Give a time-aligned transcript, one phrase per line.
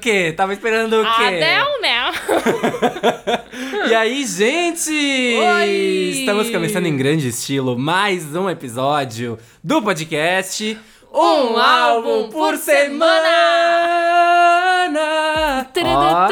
[0.00, 0.32] quê?
[0.32, 1.24] Tava esperando o quê?
[1.24, 2.12] Adel, né?
[3.88, 4.90] E aí, gente?
[4.90, 5.68] Oi!
[6.20, 10.78] Estamos começando em grande estilo mais um episódio do podcast
[11.12, 13.28] Um álbum por semana.
[15.84, 16.28] Ó,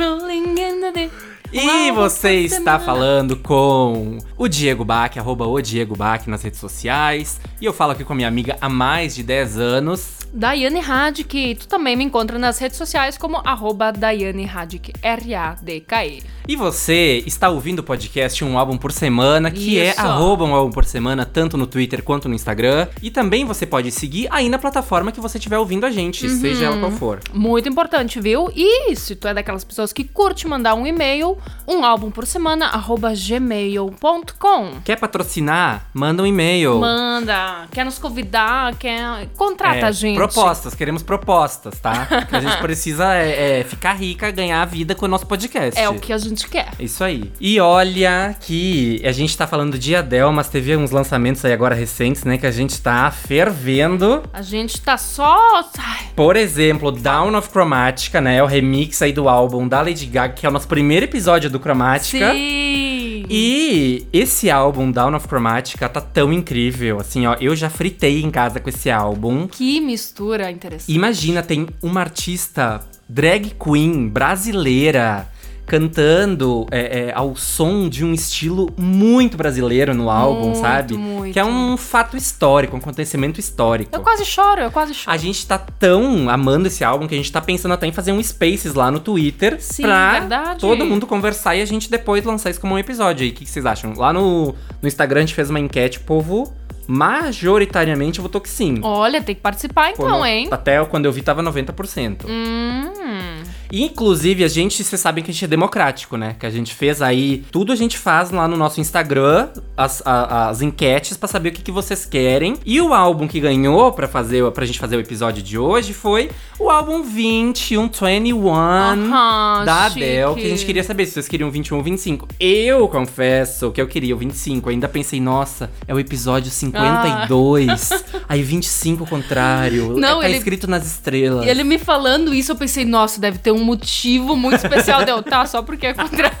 [0.00, 1.12] Rolling in the deep.
[1.14, 6.60] Um E você está falando com o Diego Bach, arroba o Diego Bach nas redes
[6.60, 7.40] sociais.
[7.60, 10.20] E eu falo aqui com a minha amiga há mais de 10 anos.
[10.32, 16.22] Daiane Radic, tu também me encontra nas redes sociais como arroba Daiane Radic, R-A-D-K-E.
[16.46, 20.00] E você está ouvindo o podcast Um Álbum por Semana, que é Isso.
[20.00, 22.86] arroba um álbum por semana, tanto no Twitter quanto no Instagram.
[23.02, 26.40] E também você pode seguir aí na plataforma que você estiver ouvindo a gente, Uhum.
[26.40, 27.20] seja ela qual for.
[27.34, 28.52] Muito importante, viu?
[28.54, 32.66] E se tu é daquelas pessoas que curte mandar um e-mail, um álbum por semana,
[32.66, 34.80] arroba gmail.com.
[34.84, 35.86] Quer patrocinar?
[35.94, 36.78] Manda um e-mail.
[36.78, 39.28] Manda, quer nos convidar, quer.
[39.36, 40.16] Contrata É, a gente.
[40.16, 42.06] Propostas, queremos propostas, tá?
[42.28, 45.78] Que a gente precisa é, é, ficar rica, ganhar a vida com o nosso podcast.
[45.78, 46.70] É o que a gente quer.
[46.78, 47.32] Isso aí.
[47.40, 51.74] E olha que a gente tá falando de Adele, mas teve uns lançamentos aí agora
[51.74, 52.36] recentes, né?
[52.38, 54.22] Que a gente tá fervendo.
[54.32, 55.62] A gente tá só.
[55.78, 58.36] Ai, Por exemplo, Down of Chromatica, né?
[58.36, 61.29] É o remix aí do álbum da Lady Gaga, que é o nosso primeiro episódio
[61.38, 62.32] do Chromatica.
[62.32, 63.24] sim!
[63.32, 66.98] E esse álbum, Down of Chromatica, tá tão incrível.
[66.98, 69.46] Assim, ó, eu já fritei em casa com esse álbum.
[69.46, 70.92] Que mistura interessante.
[70.92, 75.28] Imagina, tem uma artista drag queen brasileira
[75.70, 80.96] cantando é, é, ao som de um estilo muito brasileiro no álbum, Muito, sabe?
[80.96, 81.32] muito.
[81.32, 83.94] Que é um fato histórico, um acontecimento histórico.
[83.94, 85.14] Eu quase choro, eu quase choro.
[85.14, 88.10] A gente tá tão amando esse álbum que a gente tá pensando até em fazer
[88.10, 90.60] um Spaces lá no Twitter Sim, pra verdade.
[90.60, 93.30] todo mundo conversar e a gente depois lançar isso como um episódio aí.
[93.30, 93.94] O que, que vocês acham?
[93.96, 96.52] Lá no, no Instagram a gente fez uma enquete, povo
[96.88, 98.80] majoritariamente votou que sim.
[98.82, 100.48] Olha, tem que participar então, Quando- hein?
[100.50, 102.26] Até quando eu vi tava 90%.
[102.28, 103.42] Hum.
[103.72, 106.36] E, inclusive, a gente, vocês sabem que a gente é democrático, né?
[106.38, 107.44] Que a gente fez aí.
[107.52, 111.52] Tudo a gente faz lá no nosso Instagram, as, a- as enquetes pra saber o
[111.52, 112.56] que, que vocês querem.
[112.66, 116.30] E o álbum que ganhou pra, fazer, pra gente fazer o episódio de hoje foi
[116.58, 120.02] o álbum 21, 21 Aham, da chique.
[120.04, 122.28] Adele, que a gente queria saber se vocês queriam 21 ou 25.
[122.38, 124.68] Eu confesso que eu queria o 25.
[124.70, 127.90] Ainda pensei, nossa, é o episódio 52.
[128.28, 129.94] Aí 25 o contrário.
[129.96, 131.46] Não, tá ele- escrito nas estrelas.
[131.46, 135.10] E ele me falando isso, eu pensei, nossa, deve ter um motivo muito especial de
[135.10, 136.36] eu tá, só porque é contrário.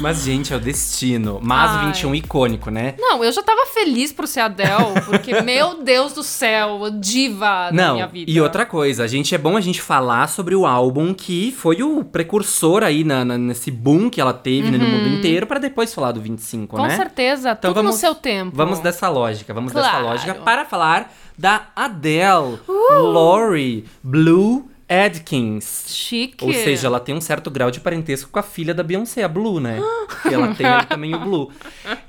[0.00, 1.38] Mas, gente, é o destino.
[1.42, 1.86] Mas Ai.
[1.86, 2.94] 21 icônico, né?
[2.98, 7.72] Não, eu já tava feliz por ser Adele, porque, meu Deus do céu, diva da
[7.72, 8.30] Não, minha vida.
[8.30, 11.82] e outra coisa, a gente é bom a gente falar sobre o álbum que foi
[11.82, 15.58] o precursor aí na, na- nesse boom que ela teve né, no mundo inteiro, pra
[15.58, 16.82] depois falar do 25, Uhum.
[16.82, 16.96] Com né?
[16.96, 18.52] certeza, Então tudo vamos- no seu tempo.
[18.54, 20.04] Vamos dessa lógica, vamos dessa Claro.
[20.06, 22.94] lógica para falar da Adele Uh!
[23.12, 25.84] Laurie Blue Adkins.
[25.88, 26.44] Chique.
[26.44, 29.28] Ou seja, ela tem um certo grau de parentesco com a filha da Beyoncé, a
[29.28, 29.80] Blue, né?
[30.08, 31.50] Porque ela tem também o Blue.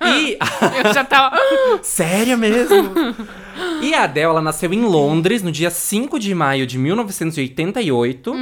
[0.02, 0.38] E
[0.86, 1.38] Eu já tava...
[1.82, 2.94] Sério mesmo?
[3.82, 8.34] e a Adele, ela nasceu em Londres no dia 5 de maio de 1988.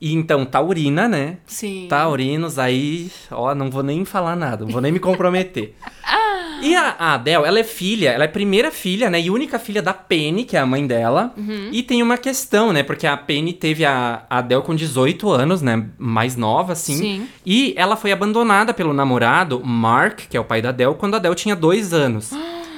[0.00, 1.38] E então, taurina, né?
[1.46, 1.86] Sim.
[1.88, 5.74] Taurinos, aí, ó, não vou nem falar nada, não vou nem me comprometer.
[6.62, 9.20] E a, a Adele, ela é filha, ela é primeira filha, né?
[9.20, 11.32] E única filha da Penny, que é a mãe dela.
[11.72, 12.82] E tem uma questão, né?
[12.82, 15.86] Porque a Penny teve a, a Adele com 18 anos, né?
[15.98, 16.96] Mais nova, assim.
[16.96, 17.28] Sim.
[17.44, 21.16] E ela foi abandonada pelo namorado, Mark, que é o pai da Adele, quando a
[21.16, 22.30] Adele tinha dois anos.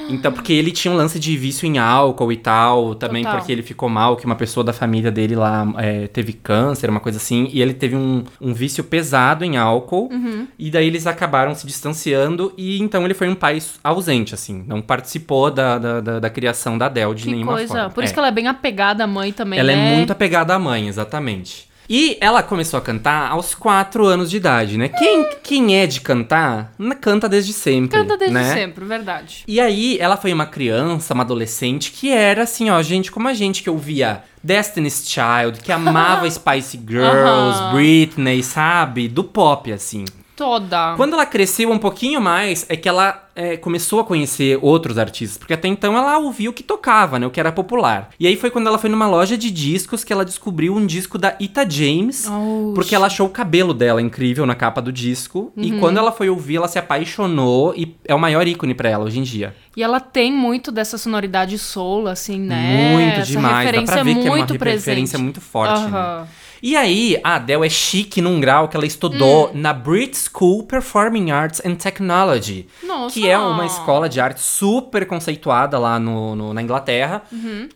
[0.08, 3.38] Então, porque ele tinha um lance de vício em álcool e tal, também Total.
[3.38, 7.00] porque ele ficou mal, que uma pessoa da família dele lá é, teve câncer, uma
[7.00, 10.46] coisa assim, e ele teve um, um vício pesado em álcool, Uhum.
[10.58, 14.80] e daí eles acabaram se distanciando, e então ele foi um pai ausente, assim, não
[14.82, 17.68] participou da, da, da, da criação da Adele de Que nenhuma coisa.
[17.74, 17.90] forma.
[17.90, 18.14] Por isso É.
[18.14, 19.92] que ela é bem apegada à mãe também, Ela né?
[19.92, 21.70] é muito apegada à mãe, exatamente.
[21.94, 24.88] E ela começou a cantar aos 4 anos de idade, né?
[24.88, 27.98] Quem, quem é de cantar, n- canta desde sempre.
[28.00, 28.54] Canta desde né?
[28.54, 29.44] sempre, verdade.
[29.46, 33.34] E aí, ela foi uma criança, uma adolescente, que era assim, ó, gente como a
[33.34, 37.72] gente que ouvia Destiny's Child, que amava Spice Girls, Aham.
[37.74, 39.06] Britney, sabe?
[39.06, 40.06] Do pop, assim.
[40.42, 40.94] Toda.
[40.96, 45.38] Quando ela cresceu um pouquinho mais, é que ela é, começou a conhecer outros artistas,
[45.38, 48.10] porque até então ela ouvia o que tocava, né, o que era popular.
[48.18, 51.16] E aí foi quando ela foi numa loja de discos que ela descobriu um disco
[51.16, 52.74] da Ita James, Oxi.
[52.74, 55.52] porque ela achou o cabelo dela incrível na capa do disco.
[55.56, 55.62] Uhum.
[55.62, 59.04] E quando ela foi ouvir, ela se apaixonou e é o maior ícone pra ela
[59.04, 59.54] hoje em dia.
[59.76, 62.92] E ela tem muito dessa sonoridade soul, assim, né?
[62.92, 63.54] Muito Essa demais.
[63.54, 65.18] Dá referência pra ver que é uma muito referência presente.
[65.18, 66.26] muito forte, né?
[66.62, 69.50] E aí, a Adele é chique num grau que ela estudou Hum.
[69.54, 72.68] na Brit School Performing Arts and Technology.
[72.84, 73.12] Nossa.
[73.12, 77.22] Que é uma escola de arte super conceituada lá no, no- na Inglaterra.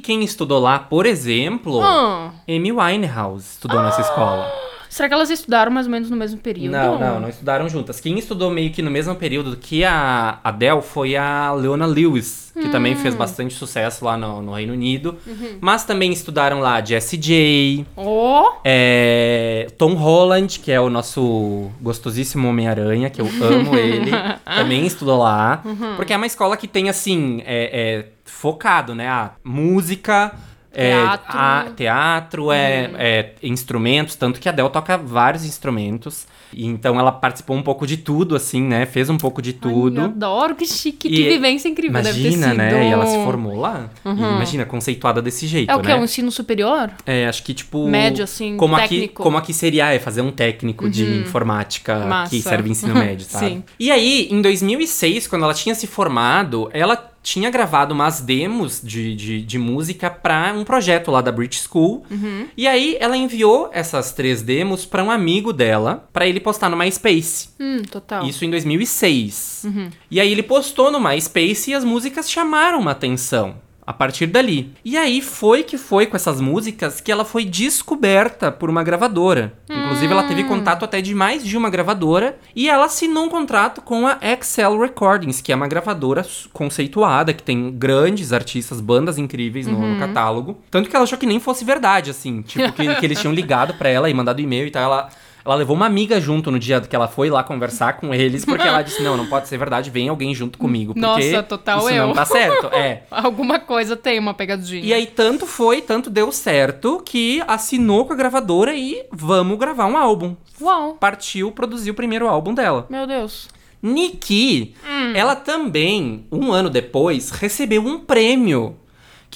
[0.03, 1.83] Quem estudou lá, por exemplo, Uhum.
[1.83, 4.49] Ah, Amy Winehouse estudou nessa escola.
[4.97, 6.73] Será que elas estudaram mais ou menos no mesmo período?
[6.73, 8.01] Não, não, não estudaram juntas.
[8.01, 12.69] Quem estudou meio que no mesmo período que a Adele foi a Leona Lewis, que
[12.71, 13.19] também fez Hum.
[13.19, 15.17] bastante sucesso lá no, no Reino Unido.
[15.27, 15.59] Uhum.
[15.61, 22.49] Mas também estudaram lá Jessie J, Oh, É, Tom Holland, que é o nosso gostosíssimo
[22.49, 24.11] Homem-Aranha, que eu amo ele,
[24.45, 25.61] também estudou lá.
[25.65, 25.97] Uhum.
[25.97, 29.09] Porque é uma escola que tem, assim, é, é focado, né?
[29.09, 30.33] A música,
[30.77, 31.33] é, Teatro.
[31.35, 31.41] Uhum.
[31.41, 36.27] a- teatro é, é instrumentos, tanto que a Adele toca vários instrumentos.
[36.55, 38.87] Então ela participou um pouco de tudo, assim, né?
[38.87, 40.01] Fez um pouco de tudo.
[40.01, 42.89] Ai, adoro, que chique, E- que vivência incrível Imagina, né?
[42.89, 43.91] E ela se formou lá.
[44.05, 45.89] E imagina, conceituada desse jeito, É o que?
[45.89, 45.95] né?
[45.95, 46.91] É um ensino superior?
[47.05, 47.89] É, acho que tipo.
[47.89, 49.23] Médio, assim, como aqui, técnico.
[49.23, 49.25] Uhum.
[49.25, 52.31] como aqui seria é fazer um técnico de informática Massa.
[52.31, 53.47] que serve ensino médio, sabe?
[53.47, 53.65] Sim.
[53.79, 56.97] E aí, em 2006, quando ela tinha se formado, ela
[57.27, 62.07] tinha gravado umas demos de, de, de música pra um projeto lá da British School.
[62.09, 62.47] Uhum.
[62.57, 66.77] E aí, ela enviou essas três demos pra um amigo dela, pra ele postar no
[66.77, 67.49] MySpace.
[67.59, 68.25] Hum, total.
[68.25, 69.63] Isso em 2006.
[69.65, 69.91] Uhum.
[70.09, 73.57] E aí ele postou no MySpace e as músicas chamaram uma atenção.
[73.87, 74.73] A partir dali.
[74.85, 79.57] E aí foi que foi com essas músicas que ela foi descoberta por uma gravadora.
[79.71, 82.37] Inclusive, ela teve contato até de mais de uma gravadora.
[82.55, 87.43] E ela assinou um contrato com a Excel Recordings, que é uma gravadora conceituada, que
[87.43, 90.59] tem grandes artistas, bandas incríveis no, no catálogo.
[90.71, 92.43] Tanto que ela achou que nem fosse verdade, assim.
[92.43, 94.83] Tipo, que, que eles tinham ligado pra ela e mandado e-mail e tal.
[94.83, 95.09] Ela.
[95.47, 98.67] Ela levou uma amiga junto no dia que ela foi lá conversar com eles, porque
[98.67, 100.93] ela disse: Não, não pode ser verdade, vem alguém junto comigo.
[100.93, 102.07] Porque Nossa, total isso eu.
[102.09, 102.67] não tá certo.
[102.75, 103.05] É.
[103.11, 104.85] Alguma coisa tem uma pegadinha.
[104.85, 109.87] E aí, tanto foi, tanto deu certo, que assinou com a gravadora e vamos gravar
[109.87, 110.35] um álbum.
[110.61, 112.87] Uau, Partiu produzir o primeiro álbum dela.
[112.91, 113.49] meu Deus.
[113.83, 114.75] Nikki,
[115.15, 118.77] ela também, um ano depois, recebeu um prêmio.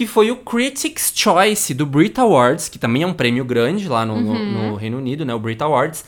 [0.01, 4.07] Que foi o Critics' Choice do Brit Awards, que também é um prêmio grande lá
[4.07, 5.35] no, no- no Reino Unido, né?
[5.35, 6.07] O Brit Awards.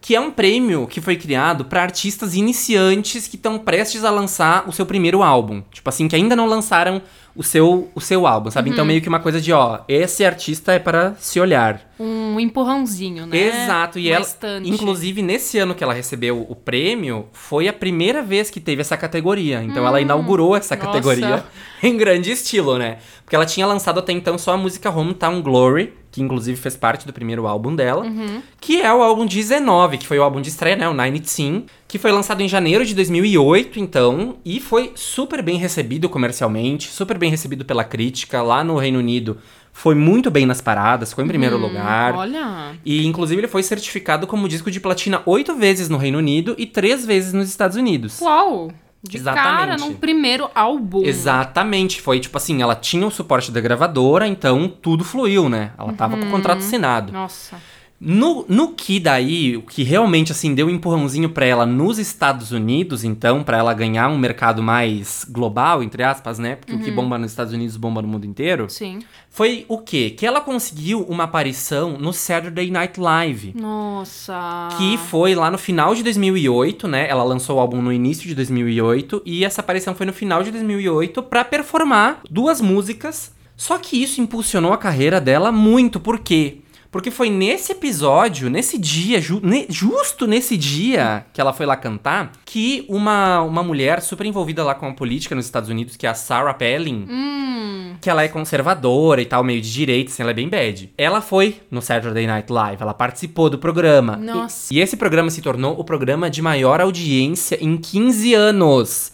[0.00, 4.66] Que é um prêmio que foi criado para artistas iniciantes que estão prestes a lançar
[4.66, 5.62] o seu primeiro álbum.
[5.70, 7.02] Tipo assim, que ainda não lançaram
[7.36, 8.70] o seu, o seu álbum, sabe?
[8.70, 11.80] Então meio que uma coisa de, ó, esse artista é para se olhar.
[11.98, 13.36] Um empurrãozinho, né?
[13.36, 14.70] Exato, e Uma ela, estante.
[14.70, 18.96] inclusive nesse ano que ela recebeu o prêmio, foi a primeira vez que teve essa
[18.96, 19.62] categoria.
[19.64, 20.86] Então ela inaugurou essa Hum, nossa.
[20.92, 21.44] categoria
[21.88, 22.98] em grande estilo, né?
[23.24, 27.06] Porque ela tinha lançado até então só a música Hometown Glory, que inclusive fez parte
[27.06, 28.40] do primeiro álbum dela, Uhum.
[28.60, 30.88] que é o álbum 19, que foi o álbum de estreia, né?
[30.88, 35.58] O Nine Teen, que foi lançado em janeiro de 2008, então, e foi super bem
[35.58, 39.38] recebido comercialmente, super bem recebido pela crítica lá no Reino Unido.
[39.76, 42.14] Foi muito bem nas paradas, ficou em primeiro lugar.
[42.14, 42.72] Hum, Olha.
[42.84, 46.64] E, inclusive, ele foi certificado como disco de platina oito vezes no Reino Unido e
[46.64, 48.20] três vezes nos Estados Unidos.
[48.20, 48.70] Uau.
[49.08, 49.44] De Exatamente.
[49.44, 51.02] cara, num primeiro álbum.
[51.04, 52.00] Exatamente.
[52.00, 55.72] Foi tipo assim, ela tinha o suporte da gravadora, então tudo fluiu, né?
[55.78, 57.12] Ela tava com o contrato assinado.
[57.12, 57.56] Nossa.
[58.04, 62.52] No, no que daí, o que realmente assim deu um empurrãozinho pra ela nos Estados
[62.52, 66.56] Unidos, então, pra ela ganhar um mercado mais global, entre aspas, né?
[66.56, 68.68] Porque o que bomba nos Estados Unidos bomba no mundo inteiro.
[68.68, 69.00] Sim.
[69.30, 70.10] Foi o quê?
[70.10, 73.54] Que ela conseguiu uma aparição no Saturday Night Live.
[73.58, 74.68] Nossa.
[74.76, 77.08] Que foi lá no final de 2008, né?
[77.08, 80.50] Ela lançou o álbum no início de 2008 e essa aparição foi no final de
[80.52, 83.32] 2008 pra performar duas músicas.
[83.56, 86.58] Só que isso impulsionou a carreira dela muito, por quê?
[86.94, 91.74] Porque foi nesse episódio, nesse dia, ju- ne- justo nesse dia que ela foi lá
[91.76, 96.06] cantar, que uma, uma mulher super envolvida lá com a política nos Estados Unidos, que
[96.06, 97.96] é a Sarah Palin, Hum.
[98.00, 100.88] que ela é conservadora e tal, meio de direita, assim, ela é bem bad.
[100.96, 104.14] Ela foi no Saturday Night Live, ela participou do programa.
[104.16, 104.72] Nossa.
[104.72, 109.12] E, e esse programa se tornou o programa de maior audiência em 15 anos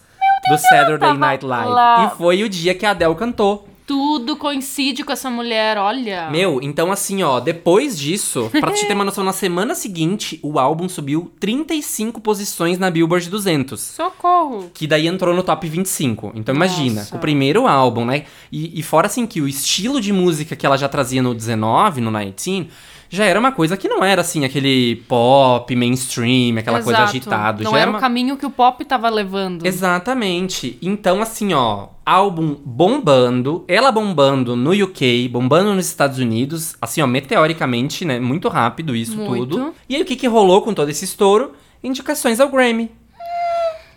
[0.50, 1.70] do Saturday Night Live.
[1.70, 2.12] lá.
[2.12, 3.66] E foi o dia que a Adele cantou.
[3.90, 6.30] Tudo coincide com essa mulher, olha.
[6.30, 10.61] Meu, então assim, ó, depois disso, pra te ter uma noção, na semana seguinte, o
[10.61, 13.80] álbum subiu 35 posições na Billboard 200.
[13.80, 14.70] Socorro.
[14.73, 16.30] Que daí entrou no top 25.
[16.37, 17.16] Então imagina, Nossa.
[17.16, 18.26] o primeiro álbum, né?
[18.52, 22.00] E, e fora assim que o estilo de música que ela já trazia no 19,
[22.00, 22.68] no 19,
[23.12, 27.11] já era uma coisa que não era assim, aquele pop, mainstream, aquela coisa Exato.
[27.11, 27.64] agitada.
[27.64, 27.99] Não já era uma...
[27.99, 29.67] o caminho que o pop tava levando.
[29.67, 30.79] Exatamente.
[30.81, 37.07] Então, assim, ó, álbum bombando, ela bombando no UK, bombando nos Estados Unidos, assim, ó,
[37.09, 38.21] meteoricamente, né?
[38.21, 39.57] Muito rápido isso Muito.
[39.57, 39.75] tudo.
[39.88, 41.52] E aí, o que, que rolou com todo esse estouro?
[41.83, 42.93] Indicações ao Grammy.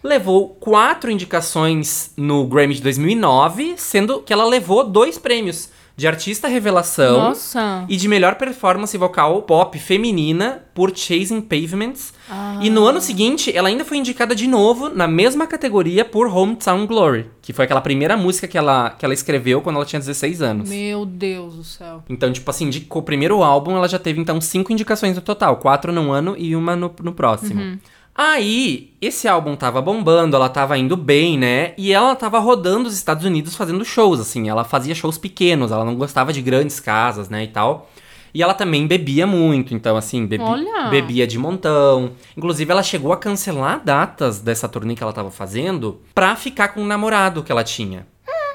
[0.02, 6.48] Levou quatro indicações no Grammy de 2009, sendo que ela levou dois prêmios de artista
[6.48, 7.86] revelação Nossa.
[7.88, 12.14] e de melhor performance vocal pop feminina por Chasing Pavements.
[12.62, 16.88] E no ano seguinte, ela ainda foi indicada de novo na mesma categoria por Hometown
[16.88, 20.42] Glory, que foi aquela primeira música que ela, que ela escreveu quando ela tinha 16
[20.42, 20.70] anos.
[20.70, 22.04] Meu Deus do céu.
[22.10, 25.22] Então, tipo assim, de, com o primeiro álbum, ela já teve, então, cinco indicações no
[25.22, 25.58] total.
[25.58, 27.78] Quatro num ano e uma no, no próximo.
[28.16, 31.74] Aí, esse álbum tava bombando, ela tava indo bem, né?
[31.78, 34.50] E ela tava rodando os Estados Unidos fazendo shows, assim.
[34.50, 37.90] Ela fazia shows pequenos, ela não gostava de grandes casas, né, e tal.
[38.32, 40.44] E ela também bebia muito, então, assim, bebi-
[40.90, 42.12] bebia de montão.
[42.38, 46.82] Inclusive, ela chegou a cancelar datas dessa turnê que ela tava fazendo pra ficar com
[46.82, 48.08] o namorado que ela tinha.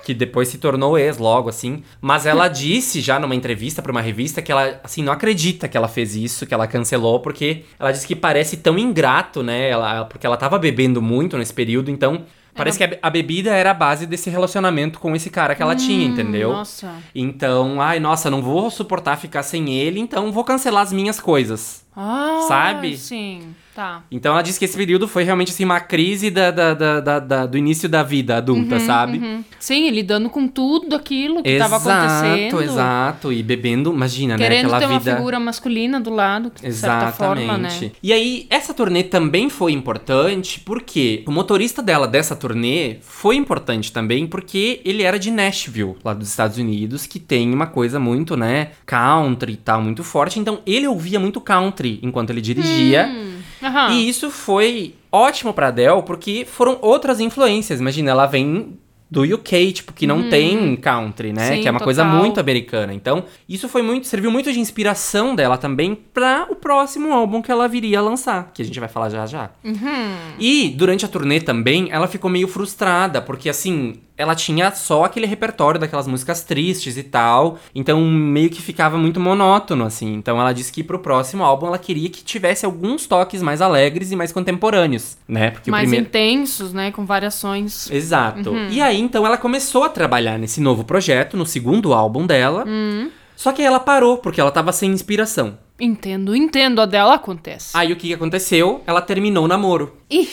[0.09, 1.83] Que depois se tornou ex logo, assim.
[2.00, 5.77] Mas ela disse já numa entrevista pra uma revista que ela, assim, não acredita que
[5.77, 9.69] ela fez isso, que ela cancelou, porque ela disse que parece tão ingrato, né?
[9.69, 12.23] Ela, porque ela tava bebendo muito nesse período, então.
[12.55, 15.62] Parece que a, be- a bebida era a base desse relacionamento com esse cara que
[15.62, 16.53] ela tinha, entendeu?
[16.55, 16.91] Nossa.
[17.15, 21.85] Então, ai, nossa, não vou suportar ficar sem ele, então vou cancelar as minhas coisas.
[21.95, 22.97] Ah, Sabe?
[22.97, 24.02] Sim, tá.
[24.11, 27.47] Então ela disse que esse período foi realmente assim, uma crise da, da- da- da-
[27.47, 29.18] do início da vida adulta, sabe?
[29.18, 29.44] Uhum.
[29.61, 32.62] Sim, lidando com tudo aquilo que Exato, tava acontecendo.
[32.62, 33.32] exato.
[33.32, 34.42] E bebendo, imagina, né?
[34.42, 35.14] Querendo Aquela ter uma vida.
[35.16, 37.16] figura masculina do lado, de Exatamente.
[37.16, 37.92] forma, né?
[38.02, 43.92] E aí, essa turnê também foi importante porque o motorista dela dessa turnê foi importante
[43.92, 48.37] também porque ele era de Nashville, lá dos Estados Unidos, que tem uma coisa muito,
[48.37, 50.40] né, country e tal, muito forte.
[50.40, 53.06] Então, ele ouvia muito country enquanto ele dirigia.
[53.08, 53.93] Hum, aham.
[53.93, 57.81] E isso foi ótimo pra Adele, porque foram outras influências.
[57.81, 58.79] Imagina, ela vem
[59.11, 61.49] do UK, tipo, que não tem country, né?
[61.49, 61.57] Uhum.
[61.57, 62.19] Sim, que é uma coisa total.
[62.19, 62.93] muito americana.
[62.93, 67.50] Então, isso foi muito, serviu muito de inspiração dela também pra o próximo álbum que
[67.50, 69.50] ela viria a lançar, que a gente vai falar já já.
[69.65, 70.35] Uhum.
[70.38, 75.27] E durante a turnê também, ela ficou meio frustrada, porque assim, ela tinha só aquele
[75.27, 80.13] repertório daquelas músicas tristes e tal, então meio que ficava muito monótono, assim.
[80.15, 84.11] Então ela disse que pro próximo álbum ela queria que tivesse alguns toques mais alegres
[84.11, 85.53] e mais contemporâneos, né?
[85.53, 86.07] Porque Mais o primeiro.
[86.07, 86.91] intensos, né?
[86.91, 87.89] Com variações.
[87.91, 88.51] Exato.
[88.51, 88.69] Uhum.
[88.69, 92.65] E aí, então, ela começou a trabalhar nesse novo projeto, no segundo álbum dela.
[92.67, 93.11] Hum.
[93.37, 95.57] Só que aí ela parou, porque ela tava sem inspiração.
[95.79, 96.81] Entendo, entendo.
[96.81, 97.71] A dela acontece.
[97.73, 98.83] Aí o que que aconteceu?
[98.85, 99.97] Ela terminou o namoro.
[100.11, 100.29] Ih,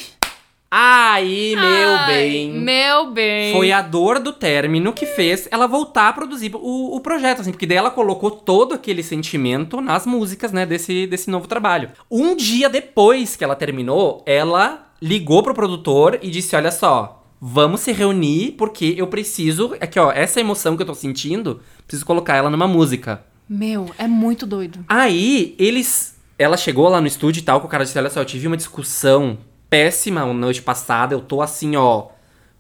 [1.16, 2.52] Aí, meu ai, bem.
[2.52, 3.54] Meu bem.
[3.54, 7.52] Foi a dor do término que fez ela voltar a produzir o, o projeto, assim,
[7.52, 11.92] porque daí ela colocou todo aquele sentimento nas músicas, né, desse, desse novo trabalho.
[12.12, 17.80] Um dia depois que ela terminou, ela ligou pro produtor e disse: Olha só, vamos
[17.80, 19.74] se reunir porque eu preciso.
[19.80, 23.24] Aqui, ó, essa emoção que eu tô sentindo, preciso colocar ela numa música.
[23.48, 24.84] Meu, é muito doido.
[24.90, 26.14] Aí, eles.
[26.38, 28.48] Ela chegou lá no estúdio e tal, com o cara disse: Olha só, eu tive
[28.48, 29.38] uma discussão
[29.76, 32.08] péssima noite passada, eu tô assim, ó,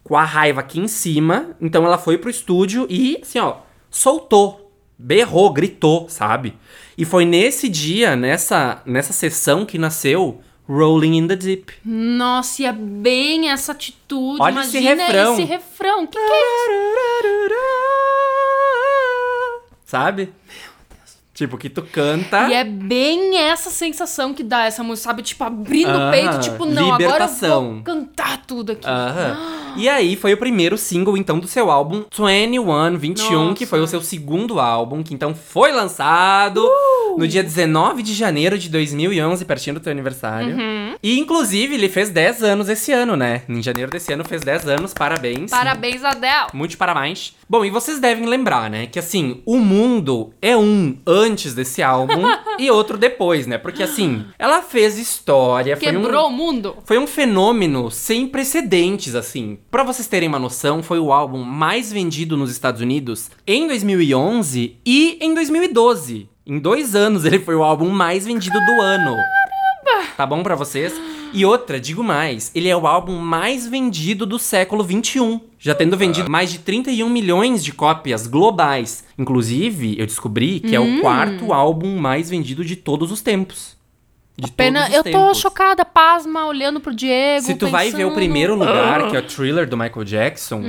[0.04, 1.56] com a raiva aqui em cima.
[1.62, 6.58] Então ela foi pro estúdio e, assim, ó, soltou, berrou, gritou, sabe?
[6.98, 11.72] E foi nesse dia, nessa, nessa sessão, que nasceu Rolling in the Deep.
[11.86, 14.42] Nossa, e é bem essa atitude.
[14.42, 15.34] Olha esse refrão.
[15.36, 16.04] esse refrão.
[16.04, 16.66] O que, que é isso?
[19.86, 20.34] Sabe?
[21.36, 22.48] Tipo, que tu canta.
[22.48, 25.22] E é bem essa sensação que dá essa música, sabe?
[25.22, 27.74] Tipo, abrindo o Aham, peito, tipo, não, agora eu libertação.
[27.74, 28.88] vou cantar tudo aqui.
[28.88, 29.38] Aham.
[29.78, 33.56] E aí foi o primeiro single, então, do seu álbum 21, 21, Nossa.
[33.56, 37.18] que foi o seu segundo álbum, que então foi lançado Uh!
[37.20, 40.56] no dia 19 de janeiro de 2011, pertinho do teu aniversário.
[40.56, 40.96] Uhum.
[41.04, 43.42] E, inclusive, ele fez 10 anos esse ano, né?
[43.50, 45.52] Em janeiro desse ano fez 10 anos, parabéns.
[45.52, 46.48] Parabéns, Adele.
[46.54, 47.36] Muito parabéns.
[47.50, 48.88] Bom, e vocês devem lembrar, né?
[48.88, 52.24] Que assim, o mundo é um antes desse álbum
[52.60, 53.58] e outro depois, né?
[53.58, 55.76] Porque assim, ela fez história.
[55.76, 56.78] foi um- Quebrou o mundo.
[56.86, 59.58] foi um fenômeno sem precedentes, assim.
[59.72, 64.78] Pra vocês terem uma noção, foi o álbum mais vendido nos Estados Unidos em 2011
[64.86, 66.30] e em 2012.
[66.48, 69.16] Em dois anos, ele foi o álbum mais vendido do ano.
[70.18, 70.94] Tá bom pra vocês?
[71.34, 75.42] E outra, digo mais, ele é o álbum mais vendido do século 21.
[75.60, 79.04] Já tendo vendido mais de 31 milhões de cópias globais.
[79.18, 81.00] Inclusive, eu descobri que é Hum.
[81.00, 83.76] o quarto álbum mais vendido de todos os tempos.
[84.38, 85.38] De Pena, todos os eu tô tempos.
[85.40, 87.46] chocada, pasma, olhando pro Diego.
[87.46, 90.62] Se tu vai ver o pensando- primeiro lugar, que é o thriller do Michael Jackson,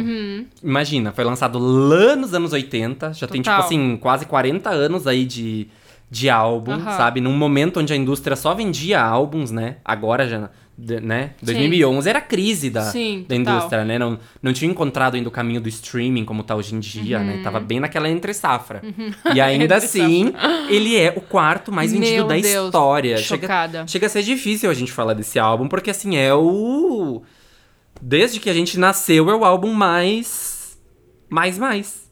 [0.63, 3.67] imagina, foi lançado lá nos anos 80, já tem, tipo Total.
[3.67, 5.67] assim, quase 40 anos aí de,
[6.11, 6.97] de álbum, Aham.
[6.97, 7.21] sabe?
[7.21, 9.79] Num momento onde a indústria só vendia álbuns, né?
[9.85, 10.51] Agora já,
[11.03, 11.31] né?
[11.43, 13.99] 2011 era a crise da, Sim, da indústria, né?
[13.99, 17.25] Não, não tinha encontrado ainda o caminho do streaming como tá hoje em dia, Uhum.
[17.25, 17.41] né?
[17.43, 18.83] Tava bem naquela entre safra.
[19.35, 20.33] E ainda assim,
[20.69, 23.17] ele é o quarto mais vendido Meu da Deus, história.
[23.17, 23.85] Chega, chocada.
[23.89, 27.23] chega a ser difícil a gente falar desse álbum, porque assim, é o.
[28.01, 30.79] Desde que a gente nasceu, é o álbum mais.
[31.29, 32.06] Mais, mais.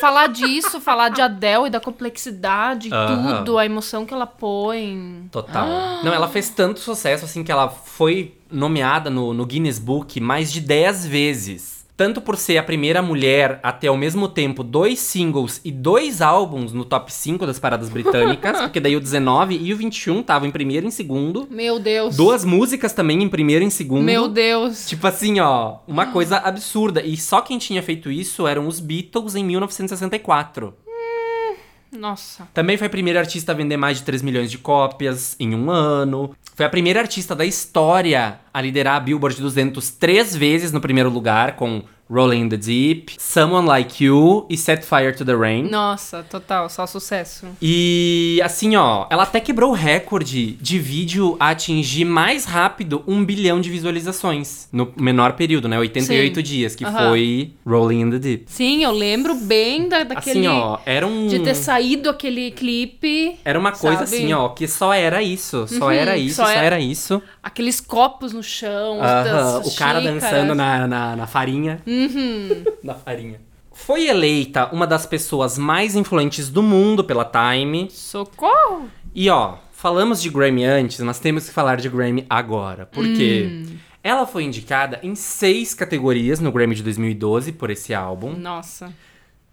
[0.00, 3.38] Falar disso, falar de Adele e da complexidade, e Aham.
[3.38, 5.28] tudo, a emoção que ela põe.
[5.30, 6.02] Total.
[6.02, 10.52] Não, ela fez tanto sucesso assim que ela foi nomeada no, no Guinness Book mais
[10.52, 11.81] de 10 vezes.
[11.96, 16.22] Tanto por ser a primeira mulher a ter ao mesmo tempo dois singles e dois
[16.22, 20.48] álbuns no top 5 das paradas britânicas, porque daí o 19 e o 21 estavam
[20.48, 21.46] em primeiro e em segundo.
[21.50, 22.16] Meu Deus.
[22.16, 24.02] Duas músicas também em primeiro e em segundo.
[24.02, 24.88] Meu Deus.
[24.88, 27.02] Tipo assim, ó, uma coisa absurda.
[27.02, 30.74] E só quem tinha feito isso eram os Beatles em 1964.
[31.92, 32.48] Nossa.
[32.54, 35.70] Também foi a primeira artista a vender mais de 3 milhões de cópias em um
[35.70, 36.34] ano.
[36.54, 41.10] Foi a primeira artista da história a liderar a Billboard 200 três vezes no primeiro
[41.10, 45.68] lugar, com Rolling in the Deep, Someone Like You e Set Fire to the Rain.
[45.70, 47.46] Nossa, total, só sucesso.
[47.60, 53.24] E assim, ó, ela até quebrou o recorde de vídeo a atingir mais rápido um
[53.24, 55.78] bilhão de visualizações no menor período, né?
[55.78, 56.42] 88 Sim.
[56.42, 58.44] dias, que foi Rolling in the Deep.
[58.46, 60.46] Sim, eu lembro bem da, daquele.
[60.46, 61.26] Assim, ó, era um.
[61.28, 63.38] De ter saído aquele clipe.
[63.44, 64.16] Era uma coisa sabe?
[64.16, 65.66] assim, ó, que só era isso.
[65.68, 67.22] Só Uhum, era isso, só era- era isso.
[67.42, 70.22] Aqueles copos no chão, Aham, as o cara xícaras.
[70.22, 71.80] dançando na, na, na farinha.
[72.06, 72.64] Uhum.
[72.82, 73.40] na farinha.
[73.72, 77.88] Foi eleita uma das pessoas mais influentes do mundo pela Time.
[77.90, 78.88] Socorro!
[79.14, 82.84] E ó, falamos de Grammy antes, mas temos que falar de Grammy agora.
[82.86, 83.76] Porque Hum.
[84.02, 88.34] ela foi indicada em seis categorias no Grammy de 2012 por esse álbum.
[88.34, 88.92] Nossa.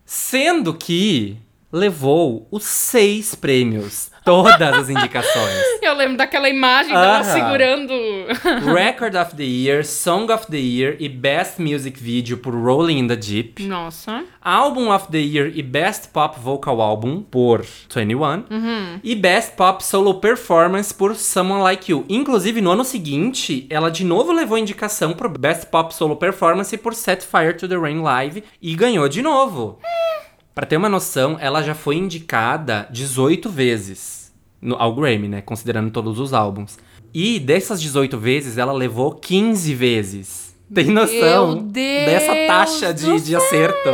[0.06, 1.38] Sendo que
[1.72, 4.10] levou os seis prêmios.
[4.26, 5.64] Todas as indicações.
[5.82, 7.34] Eu lembro daquela imagem dela Aham.
[7.34, 7.94] segurando.
[8.76, 13.08] Record of the Year, Song of the Year e Best Music Video por Rolling in
[13.08, 13.64] the Deep.
[13.64, 14.24] Nossa.
[14.42, 19.00] Album of the Year e Best Pop Vocal Album por 21.
[19.04, 22.06] E Best Pop Solo Performance por Someone Like You.
[22.08, 26.94] Inclusive, no ano seguinte, ela de novo levou indicação pro Best Pop Solo Performance por
[26.94, 29.80] Set Fire to the Rain Live e ganhou de novo.
[30.54, 34.32] Pra ter uma noção, ela já foi indicada 18 vezes
[34.62, 35.42] no, ao Grammy, né?
[35.42, 36.78] Considerando todos os álbuns.
[37.14, 40.56] E dessas 18 vezes, ela levou 15 vezes.
[40.74, 43.90] Tem noção dessa taxa de, de acerto?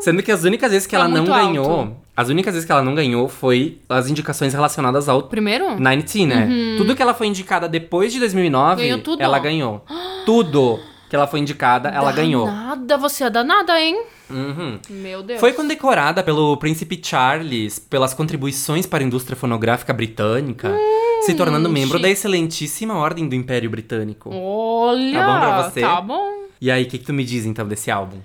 [0.00, 1.96] Sendo que as únicas vezes que Tá ela não ganhou, alto.
[2.16, 5.64] as únicas vezes que ela não ganhou foi as indicações relacionadas ao Primeiro?
[5.76, 6.48] 19, né?
[6.78, 8.88] Tudo que ela foi indicada depois de 2009, Uhum.
[9.02, 9.84] Ganhou ela ganhou.
[10.24, 12.46] Tudo que ela foi indicada, ela ganhou.
[12.46, 14.04] Nada, você é danada, hein?
[14.30, 14.78] Uhum.
[14.90, 15.40] Meu Deus.
[15.40, 20.70] Foi condecorada pelo príncipe Charles pelas contribuições para a indústria fonográfica britânica,
[21.22, 22.02] se tornando membro chique.
[22.02, 24.30] da excelentíssima Ordem do Império Britânico.
[24.32, 25.18] Olha!
[25.18, 25.80] Tá bom pra você?
[25.80, 26.42] Tá bom.
[26.60, 28.18] E aí, o que, que tu me diz então desse álbum?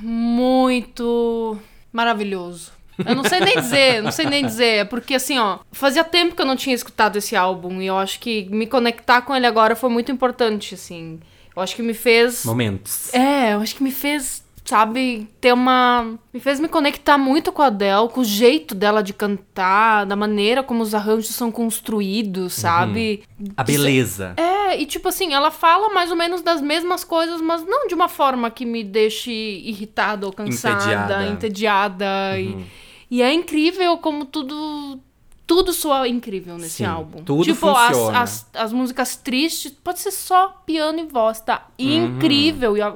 [0.00, 1.56] Muito
[1.92, 2.72] maravilhoso.
[3.06, 6.42] Eu não sei nem dizer, não sei nem dizer, porque assim, ó, fazia tempo que
[6.42, 9.76] eu não tinha escutado esse álbum e eu acho que me conectar com ele agora
[9.76, 11.20] foi muito importante, assim.
[11.58, 13.12] Eu acho que me fez Momentos.
[13.12, 16.16] É, eu acho que me fez, sabe, ter uma.
[16.32, 20.14] Me fez me conectar muito com a Adele, com o jeito dela de cantar, da
[20.14, 23.24] maneira como os arranjos são construídos, sabe?
[23.56, 24.34] A beleza.
[24.36, 27.94] É, e tipo assim, ela fala mais ou menos das mesmas coisas, mas não de
[27.94, 31.26] uma forma que me deixe irritada ou cansada, Entediada.
[31.26, 32.38] entediada.
[32.38, 32.66] E,
[33.10, 35.00] e é incrível como tudo.
[35.48, 37.24] Tudo soa incrível nesse Sim, álbum.
[37.24, 41.66] tudo tipo, as, as, as músicas tristes, pode ser só piano e voz, tá?
[41.80, 42.16] Uhum.
[42.16, 42.76] Incrível.
[42.76, 42.94] E a-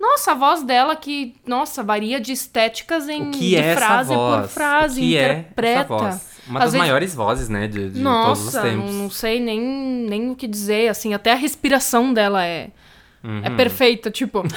[0.00, 5.00] nossa, a voz dela que, nossa, varia de estéticas em de é frase por frase,
[5.00, 5.68] o que interpreta.
[5.68, 6.32] é essa voz?
[6.48, 8.94] Uma Às das vezes- maiores vozes, né, de, de todos os Nossa, não, tempos.
[8.96, 12.70] não sei nem, nem o que dizer, assim, até a respiração dela é,
[13.44, 14.42] é perfeita, tipo...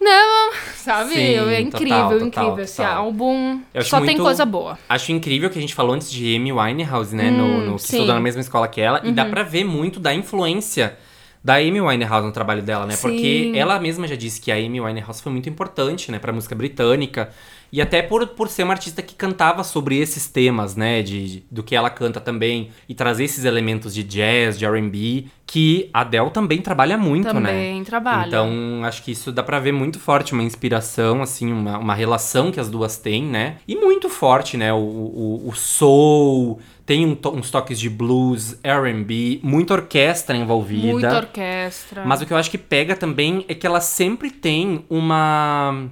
[0.00, 1.10] não, sabe?
[1.10, 1.14] Uhum.
[1.16, 2.58] Sim, é total, incrível, total, incrível.
[2.64, 2.96] Esse total.
[3.04, 4.78] álbum Eu acho só tem muito- coisa boa.
[4.88, 7.30] Acho incrível que a gente falou antes de Amy Winehouse, né?
[7.30, 7.96] no, no, que sim.
[7.96, 9.00] estudou na mesma escola que ela.
[9.04, 9.14] E Uhum.
[9.14, 10.96] dá pra ver muito da influência
[11.42, 12.96] da Amy Winehouse no trabalho dela, né?
[13.00, 13.18] Porque
[13.52, 13.56] Sim.
[13.58, 16.18] ela mesma já disse que a Amy Winehouse foi muito importante, né?
[16.18, 17.30] Pra música britânica.
[17.72, 21.02] E até por, por ser uma artista que cantava sobre esses temas, né?
[21.02, 22.70] De, de- do que ela canta também.
[22.88, 25.26] E trazer esses elementos de jazz, de R&B.
[25.46, 27.32] Que a Adele também trabalha muito, né?
[27.50, 28.26] Também trabalha.
[28.28, 32.50] Então, acho que isso dá pra ver muito forte, uma inspiração, assim, uma, uma relação
[32.52, 33.56] que as duas têm, né?
[33.66, 34.70] E muito forte, né?
[34.74, 40.86] O, o, o soul, tem um to- uns toques de blues, R&B, muita orquestra envolvida.
[40.86, 42.04] Muita orquestra.
[42.04, 45.86] Mas o que eu acho que pega também é que ela sempre tem uma...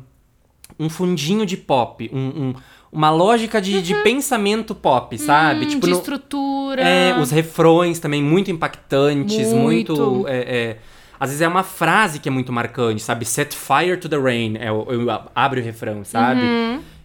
[0.78, 2.54] Um fundinho de pop, um, um,
[2.92, 5.64] uma lógica de, de pensamento pop, sabe?
[5.64, 6.82] Hum, tipo, de no- estrutura.
[6.82, 9.96] é, os refrões também muito impactantes, muito.
[9.96, 10.28] Muito.
[10.28, 10.76] é, é,
[11.18, 13.24] às vezes é uma frase que é muito marcante, sabe?
[13.24, 14.56] Set fire to the rain.
[14.58, 16.40] É, o- eu, abre o refrão, sabe?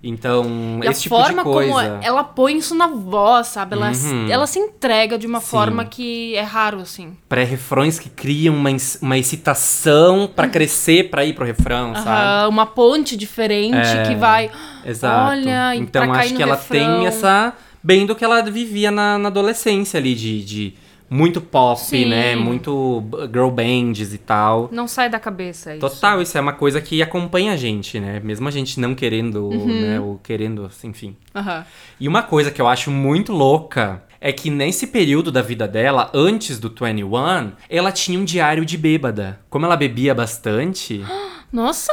[0.04, 0.80] Então, Uhum.
[0.84, 1.72] E a esse tipo forma de coisa.
[1.72, 3.76] como ela põe isso na voz, sabe?
[3.76, 4.28] Ela, Uhum.
[4.32, 5.46] ela se entrega de uma Sim.
[5.48, 7.16] forma que é raro, assim.
[7.30, 12.10] Pré-refrões que criam uma, uma excitação pra crescer pra ir pro refrão, sabe?
[12.10, 14.50] Aham, uma ponte diferente É, que vai.
[14.86, 15.30] Exato.
[15.32, 17.00] Olha, e então acho que ela refrão.
[17.00, 17.54] tem essa.
[17.84, 20.74] Bem do que ela vivia na, na adolescência ali, de, de
[21.14, 22.06] muito pop, Sim.
[22.06, 22.38] né?
[22.38, 24.70] Muito girl bands e tal.
[24.72, 25.82] Não sai da cabeça isso.
[25.82, 28.22] Total, isso é uma coisa que acompanha a gente, né?
[28.24, 29.82] Mesmo a gente não querendo, Uhum.
[29.82, 30.00] né?
[30.00, 31.18] Ou querendo, enfim.
[31.36, 31.66] Aham.
[32.00, 36.10] E uma coisa que eu acho muito louca é que nesse período da vida dela,
[36.14, 39.38] antes do 21, ela tinha um diário de bêbada.
[39.50, 41.04] Como ela bebia bastante,
[41.52, 41.92] Nossa!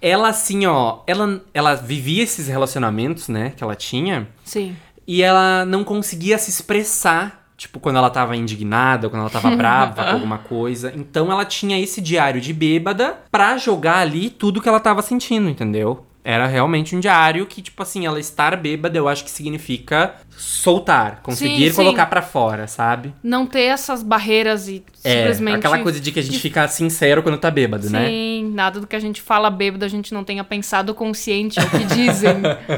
[0.00, 4.76] ela assim, ó, ela, ela vivia esses relacionamentos, né, que ela tinha, Sim.
[5.06, 7.43] e ela não conseguia se expressar.
[7.56, 10.92] Tipo, quando ela tava indignada, quando ela tava brava com alguma coisa.
[10.96, 15.48] Então ela tinha esse diário de bêbada pra jogar ali tudo que ela tava sentindo,
[15.48, 16.04] entendeu?
[16.26, 21.20] Era realmente um diário que, tipo assim, ela estar bêbada, eu acho que significa soltar,
[21.22, 21.76] conseguir sim.
[21.76, 23.14] colocar pra fora, sabe?
[23.22, 25.56] Não ter essas barreiras e É, simplesmente.
[25.56, 28.08] aquela coisa de que a gente fica sincero quando tá bêbado, né?
[28.08, 31.62] Sim, nada do que a gente fala bêbado a gente não tenha pensado consciente, é
[31.62, 32.36] o que dizem.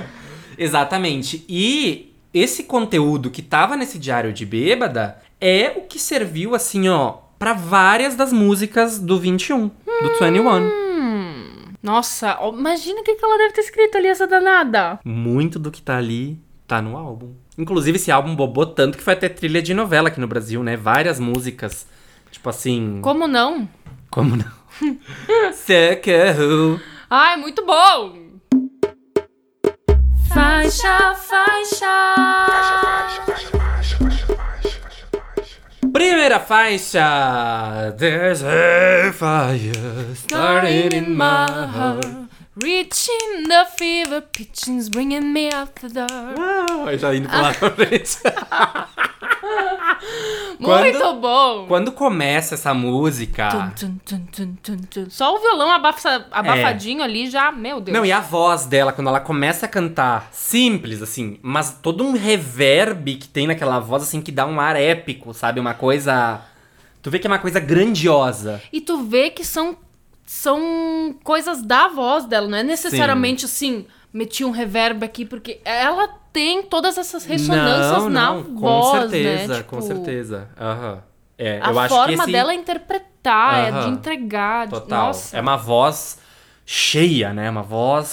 [0.59, 1.45] Exatamente.
[1.49, 7.19] E esse conteúdo que tava nesse diário de bêbada é o que serviu, assim, ó,
[7.39, 11.77] pra várias das músicas do 21, do 21.
[11.83, 14.99] Nossa, imagina o que ela deve ter escrito ali, essa danada.
[15.05, 17.33] Muito do que tá ali tá no álbum.
[17.57, 20.77] Inclusive, esse álbum bobou tanto que foi até trilha de novela aqui no Brasil, né?
[20.77, 21.87] Várias músicas.
[22.31, 22.99] Tipo assim.
[23.01, 23.69] Como não?
[24.11, 24.51] Como não?
[25.55, 26.81] Socorro.
[27.09, 28.26] Ai, muito bom!
[30.47, 31.97] Faixa, faixa.
[35.93, 37.93] Primeira faixa.
[37.99, 42.29] There's a fire starting in my heart.
[42.63, 46.07] Reaching the fever pitchings, bringing me out the door.
[46.39, 48.17] Uau, já indo pra lá pra frente.
[50.59, 51.67] Muito bom!
[51.67, 53.71] Quando começa essa música.
[53.79, 53.99] Tum,
[54.33, 54.55] tum,
[54.91, 55.07] tum.
[55.11, 57.95] Só o violão abafa- abafadinho ali já, meu Deus.
[57.95, 57.99] É.
[57.99, 62.13] Não, e a voz dela, quando ela começa a cantar, simples, assim, mas todo um
[62.13, 65.61] reverb que tem naquela voz, assim, que dá um ar épico, sabe?
[65.61, 66.41] Uma coisa.
[67.03, 68.61] Tu vê que é uma coisa grandiosa.
[68.73, 69.77] E tu vê que são,
[70.27, 76.09] são coisas da voz dela, não é necessariamente assim, meti um reverb aqui, porque ela
[76.33, 79.63] tem todas essas ressonâncias não, na não, voz, com certeza, né?
[79.63, 80.49] com Tipo, certeza.
[80.61, 81.03] Aham.
[81.39, 82.33] É, A eu acho forma que esse...
[82.33, 84.67] dela é interpretar, é de entregar.
[84.67, 85.07] de- Total.
[85.09, 85.37] Nossa.
[85.37, 86.19] É uma voz
[86.65, 87.49] cheia, né?
[87.51, 88.09] Uma voz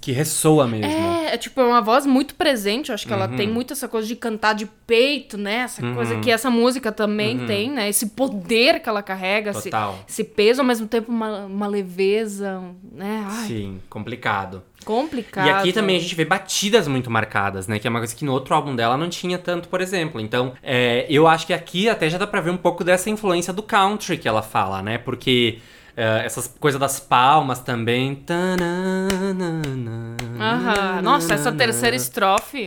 [0.00, 0.86] que ressoa mesmo.
[0.90, 2.88] É, é tipo, é uma voz muito presente.
[2.88, 3.36] Eu acho que ela Uhum.
[3.36, 5.56] tem muito essa coisa de cantar de peito, né?
[5.56, 7.88] Essa coisa que essa música também tem, né?
[7.88, 9.94] Esse poder que ela carrega, esse, Uhum.
[10.08, 13.26] Esse peso, ao mesmo tempo uma, uma leveza, né?
[13.28, 14.62] Ai, Sim, complicado.
[14.84, 15.46] complicado.
[15.46, 17.78] E aqui também a gente vê batidas muito marcadas, né?
[17.78, 20.18] Que é uma coisa que no outro álbum dela não tinha tanto, por exemplo.
[20.20, 23.52] Então, é, eu acho que aqui até já dá pra ver um pouco dessa influência
[23.52, 24.96] do country que ela fala, né?
[24.96, 25.58] Porque
[26.00, 28.24] é, essas coisas das palmas também.
[30.40, 31.02] Aham.
[31.02, 32.66] Nossa, essa terceira estrofe.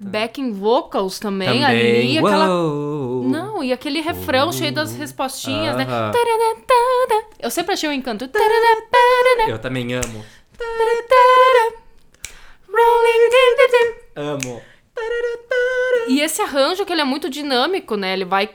[0.00, 2.16] Backing vocals também, ali.
[2.16, 2.48] Aquela...
[2.48, 3.24] Uou.
[3.24, 5.84] Não, e aquele refrão cheio das respostinhas, né?
[5.84, 6.12] Aham.
[6.12, 7.24] Tarará.
[7.38, 8.24] Eu sempre achei um encanto.
[9.46, 10.24] Eu também amo.
[14.16, 14.62] Amo.
[16.08, 18.14] E esse arranjo que ele é muito dinâmico, né?
[18.14, 18.48] Ele vai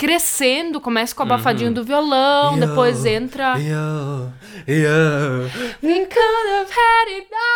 [0.00, 3.58] crescendo, começa com o abafadinho do violão, Yo, depois entra.
[3.58, 4.32] Yo,
[4.66, 5.44] yo.
[5.82, 7.50] We could have had it all.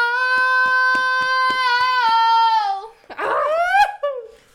[3.16, 3.54] Ah!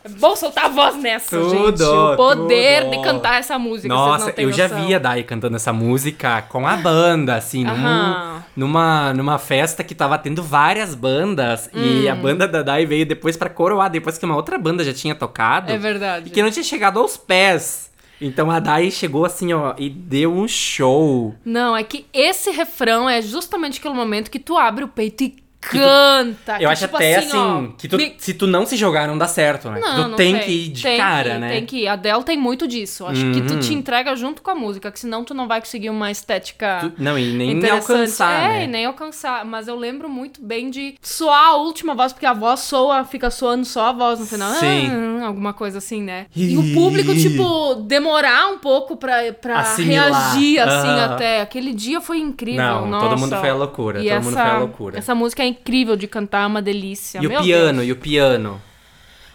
[0.04, 1.84] É bom soltar a voz nessa, Tudo, gente.
[1.84, 2.92] O poder tudo.
[2.98, 3.88] de cantar essa música.
[3.88, 4.86] Nossa, eu já noção.
[4.86, 9.96] vi a Dai cantando essa música com a banda, assim, num- numa, numa festa que
[9.96, 11.70] tava tendo várias bandas.
[11.74, 12.12] E Hum.
[12.12, 15.16] a banda da Dai veio depois pra coroar, depois que uma outra banda já tinha
[15.16, 15.72] tocado.
[15.72, 16.28] É verdade.
[16.28, 17.90] E que não tinha chegado aos pés.
[18.22, 21.34] Então a Dai chegou assim, ó, e deu um show.
[21.46, 25.38] Não, é que esse refrão é justamente aquele momento que tu abre o peito e
[25.62, 26.54] canta.
[26.54, 28.76] Eu que, acho tipo até assim, assim, ó, que tu- me- se tu não se
[28.76, 29.80] jogar, não dá certo, né?
[29.80, 31.50] Não, tu não tem que ir de Tem cara, que, né?
[31.50, 31.88] Tem que ir.
[31.88, 33.06] A Adele tem muito disso.
[33.06, 33.60] Acho que tu Uhum.
[33.60, 36.80] te entrega junto com a música, que senão tu não vai conseguir uma estética.
[36.82, 38.64] Tu- não, e nem alcançar, é, né?
[38.64, 39.46] e nem alcançar.
[39.46, 43.30] Mas eu lembro muito bem de soar a última voz, porque a voz soa, fica
[43.30, 44.54] soando só a voz no final.
[44.56, 44.90] Sim.
[45.22, 46.28] Ah, alguma coisa assim, né?
[46.36, 50.10] E o público, tipo, demorar um pouco pra, pra Assimilar.
[50.34, 51.14] reagir, assim, Aham.
[51.14, 51.42] até.
[51.42, 52.64] Aquele dia foi incrível.
[52.64, 53.10] Não, nossa.
[53.10, 54.98] todo mundo foi à loucura, E todo essa, mundo foi à loucura.
[54.98, 57.20] Essa música é incrível de cantar, é uma delícia.
[57.22, 57.88] E o Meu piano, Deus.
[57.90, 58.62] e o piano.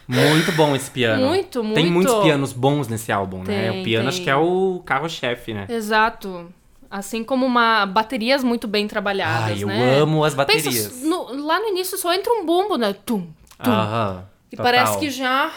[0.07, 1.27] Muito bom esse piano.
[1.27, 1.90] Muito, Tem muito.
[1.92, 3.70] muitos pianos bons nesse álbum, né?
[3.70, 4.09] Tem, O piano tem.
[4.09, 5.66] acho que é o carro-chefe, né?
[5.68, 6.53] Exato.
[6.90, 9.98] Assim como uma baterias muito bem trabalhadas, Ai, eu né?
[9.98, 11.03] amo as Pensa, baterias.
[11.03, 12.92] no- lá no início só entra um bumbo, né?
[12.92, 13.27] Tum,
[13.62, 13.70] tum.
[13.70, 14.24] Aham.
[14.53, 14.72] e total.
[14.72, 15.50] parece que já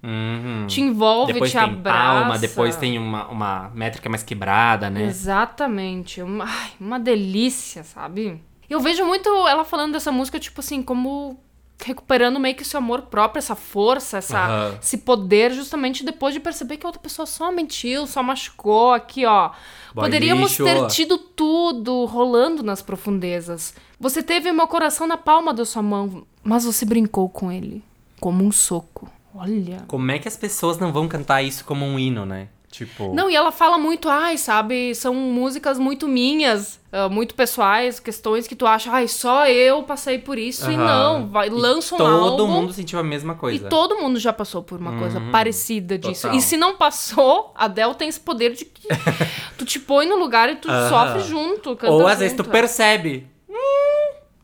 [0.00, 0.66] Uhum.
[0.68, 1.98] te envolve, Depois te tem abraça.
[2.20, 5.02] palma, depois tem uma, uma métrica mais quebrada, né?
[5.04, 6.22] Exatamente.
[6.22, 8.40] Uma, ai, uma delícia, sabe?
[8.68, 11.38] Eu vejo muito ela falando dessa música, tipo assim, como
[11.84, 14.78] recuperando meio que seu amor próprio, essa força, essa, Aham.
[14.82, 19.24] esse poder, justamente depois de perceber que a outra pessoa só mentiu, só machucou aqui,
[19.24, 19.50] ó.
[19.94, 20.64] Boy Poderíamos lixo.
[20.64, 23.74] ter tido tudo rolando nas profundezas.
[23.98, 27.82] Você teve meu coração na palma da sua mão, mas você brincou com ele
[28.20, 29.08] como um soco.
[29.34, 29.84] Olha.
[29.86, 32.48] Como é que as pessoas não vão cantar isso como um hino, né?
[32.78, 33.12] Tipo.
[33.14, 38.46] Não, e ela fala muito, ai, sabe, são músicas muito minhas, ah, muito pessoais, questões
[38.46, 40.84] que tu acha, ai, só eu passei por isso, e Aham.
[40.86, 42.08] não, vai, E lança um Todo
[42.42, 42.46] álbum.
[42.46, 43.68] mundo sentiu a mesma E coisa.
[43.68, 46.22] todo mundo já passou por uma coisa parecida disso.
[46.22, 46.38] Total.
[46.38, 48.86] E se não passou, a Adele tem esse poder de que
[49.58, 50.88] tu te põe no lugar e tu Aham.
[50.88, 51.76] sofre junto.
[51.84, 52.50] Ou às vezes tu junto.
[52.50, 53.26] percebe.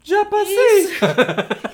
[0.05, 0.85] Já passei.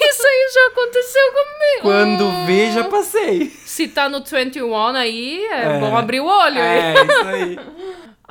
[0.00, 1.82] Isso aí já aconteceu comigo.
[1.82, 3.50] Quando vê, já passei.
[3.64, 5.80] Se tá no 21 aí, é, É.
[5.80, 6.58] bom abrir o olho.
[6.58, 7.58] É, isso aí.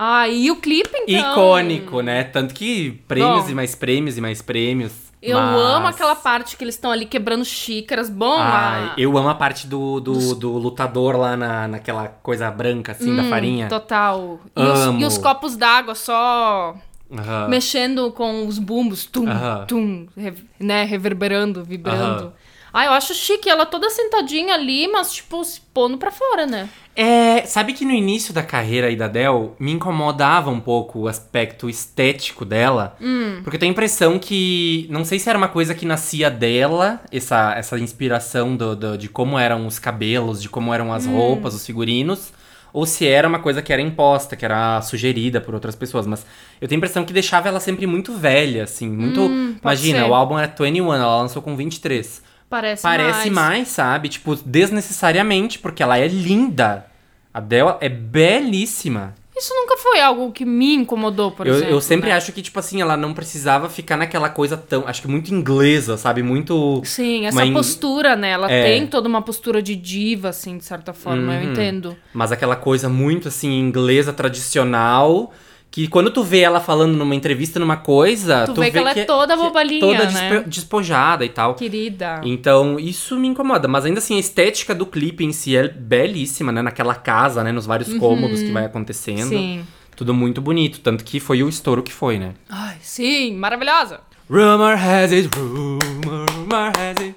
[0.03, 1.31] Ah, e o clipe, então?
[1.31, 2.23] Icônico, né?
[2.23, 3.49] Tanto que prêmios Bom.
[3.51, 4.91] e mais prêmios e mais prêmios.
[5.21, 8.09] Eu mas- amo aquela parte que eles estão ali quebrando xícaras.
[8.09, 12.49] Bom, Ai, a- eu amo a parte do, do, do lutador lá na, naquela coisa
[12.49, 13.67] branca, assim, da Hum, farinha.
[13.67, 14.39] Total.
[14.55, 16.73] E os, e os copos d'água só
[17.11, 17.47] Aham.
[17.49, 19.05] mexendo com os bumbos.
[19.05, 19.65] Tum, Aham.
[19.67, 20.83] tum, re- né?
[20.85, 22.23] Reverberando, vibrando.
[22.25, 22.33] Aham.
[22.73, 23.49] Ah, eu acho chique.
[23.49, 26.69] Ela toda sentadinha ali, mas, tipo, se pondo pra fora, né?
[26.95, 31.07] É, sabe que no início da carreira aí da Dell me incomodava um pouco o
[31.09, 33.39] aspecto estético dela, Hum.
[33.43, 37.01] porque eu tenho a impressão que não sei se era uma coisa que nascia dela,
[37.11, 40.93] essa, essa inspiração do, do- de como eram os cabelos, de como eram Hum.
[40.93, 42.31] as roupas, os figurinos,
[42.73, 46.25] ou se era uma coisa que era imposta, que era sugerida por outras pessoas, mas
[46.59, 50.09] eu tenho a impressão que deixava ela sempre muito velha, assim, muito, Hum, imagina, ser.
[50.09, 52.21] o álbum era 21, ela lançou com 23.
[52.49, 53.57] Parece, Parece mais.
[53.57, 54.09] mais, sabe?
[54.09, 56.85] Tipo, desnecessariamente, porque ela é linda.
[57.33, 59.13] A dela é belíssima.
[59.41, 61.73] Isso nunca foi algo que me incomodou, por eu, exemplo.
[61.73, 62.15] eu sempre né?
[62.15, 64.87] acho que, tipo assim, ela não precisava ficar naquela coisa tão.
[64.87, 66.21] Acho que muito inglesa, sabe?
[66.21, 66.79] Muito.
[66.85, 68.29] Sim, essa in- postura, né?
[68.29, 68.63] Ela É.
[68.63, 71.33] tem toda uma postura de diva, assim, de certa forma.
[71.33, 71.51] Eu Uhum.
[71.53, 71.97] entendo.
[72.13, 75.33] Mas aquela coisa muito, assim, inglesa tradicional.
[75.71, 78.45] Que quando tu vê ela falando numa entrevista numa coisa.
[78.45, 80.43] Tu vê que ela é toda bobalinha, Toda né?
[80.45, 81.55] despojada e tal.
[81.55, 82.19] Querida.
[82.25, 83.69] Então, isso me incomoda.
[83.69, 86.61] Mas ainda assim, a estética do clipe em si é belíssima, né?
[86.61, 87.53] Naquela casa, né?
[87.53, 89.31] Nos vários cômodos que vai acontecendo.
[89.31, 89.59] Uhum.
[89.61, 89.65] Sim.
[89.95, 90.81] Tudo muito bonito.
[90.81, 92.33] Tanto que foi o estouro que foi, né?
[92.49, 94.01] Ai, sim, maravilhosa.
[94.29, 95.79] Rumor has it, rumor,
[96.31, 97.15] rumor has it.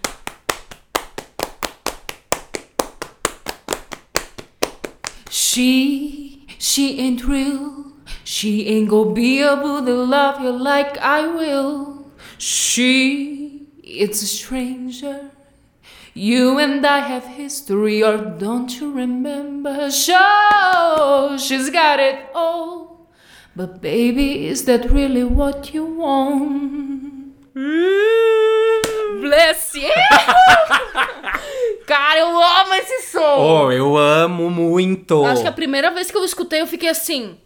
[5.29, 7.94] She, she ain't real.
[8.25, 12.11] She ain't gonna be able to love you like I will.
[12.39, 15.31] She, it's a stranger.
[16.15, 19.91] You and I have history, or don't you remember?
[19.91, 23.09] Sure, she's got it all.
[23.57, 27.35] But baby, is that really what you want?
[29.21, 29.93] Bless you!
[31.87, 33.39] Cara, eu amo esse som!
[33.39, 35.25] Oh, eu amo muito.
[35.25, 37.37] Acho que a primeira vez que eu escutei, eu fiquei assim.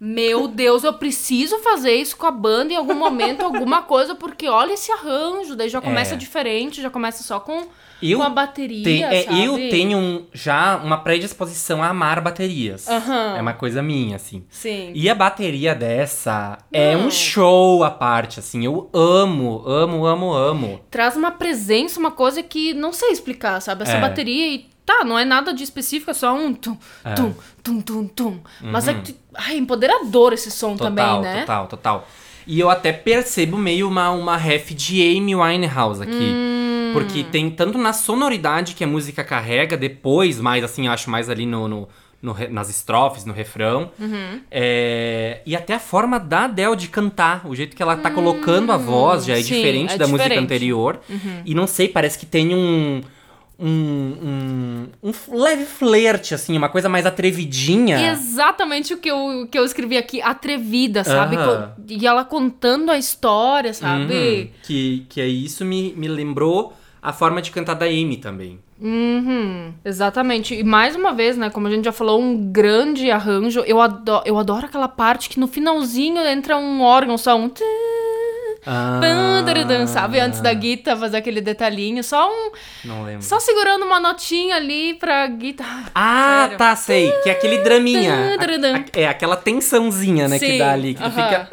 [0.00, 4.48] Meu Deus, eu preciso fazer isso com a banda em algum momento, alguma coisa, porque
[4.48, 5.54] olha esse arranjo.
[5.56, 6.16] Daí já começa É.
[6.16, 7.66] diferente, já começa só com,
[8.02, 8.84] Eu com a bateria.
[8.84, 12.86] Tem- é, eu tenho um- já uma predisposição a amar baterias.
[12.88, 13.36] Aham.
[13.36, 14.44] É uma coisa minha, assim.
[14.50, 14.90] Sim.
[14.94, 18.64] E a bateria dessa é um show à parte, assim.
[18.64, 20.80] Eu amo, amo, amo, amo.
[20.90, 23.84] Traz uma presença, uma coisa que não sei explicar, sabe?
[23.84, 24.00] Essa É.
[24.00, 24.73] bateria e.
[24.86, 27.10] Tá, não é nada de específico, é só um tum, É.
[27.20, 27.34] Uhum.
[27.62, 28.40] tum, tum, tum, tum.
[28.60, 29.16] Mas é que.
[29.34, 31.40] Ai, empoderador esse som Total, também, né?
[31.40, 32.08] total, total.
[32.46, 36.12] E eu até percebo meio uma, uma ref de Amy Winehouse aqui.
[36.12, 36.90] Hum.
[36.92, 41.46] Porque tem tanto na sonoridade que a música carrega, depois, mais assim, acho mais ali
[41.46, 41.88] no, no,
[42.22, 43.90] no nas estrofes, no refrão.
[43.98, 44.40] Uhum.
[44.50, 48.70] É, e até a forma da Adele de cantar, o jeito que ela tá colocando
[48.70, 50.38] a voz já é Hum, sim, diferente é da música diferente.
[50.38, 50.44] Uhum.
[50.44, 51.00] anterior.
[51.46, 53.00] E não sei, parece que tem um.
[53.56, 58.10] Um, um, um leve flerte, assim, uma coisa mais atrevidinha.
[58.10, 61.36] Exatamente o que eu, que eu escrevi aqui, atrevida, sabe?
[61.88, 64.12] E ela contando a história, sabe?
[64.12, 64.48] Uhum.
[64.64, 68.58] Que, que aí isso me, me lembrou a forma de cantar da Amy também.
[68.80, 70.54] Uhum, exatamente.
[70.54, 73.60] E mais uma vez, né, como a gente já falou, um grande arranjo.
[73.60, 77.50] Eu adoro, eu adoro aquela parte que no finalzinho entra um órgão, só um...
[78.66, 78.98] Ah,
[79.86, 80.18] sabe?
[80.20, 82.02] Antes da guitarra fazer aquele detalhinho.
[82.02, 82.50] Só um...
[82.84, 83.22] Não lembro.
[83.22, 85.90] Só segurando uma notinha ali pra guitarra.
[85.94, 86.58] Ah, Sério.
[86.58, 87.10] tá, sei.
[87.22, 88.14] Que é aquele draminha.
[88.14, 88.36] A-
[88.76, 90.94] a- é aquela tensãozinha, né, que Sim, dá ali.
[90.94, 91.28] Que tu aham.
[91.28, 91.48] fica.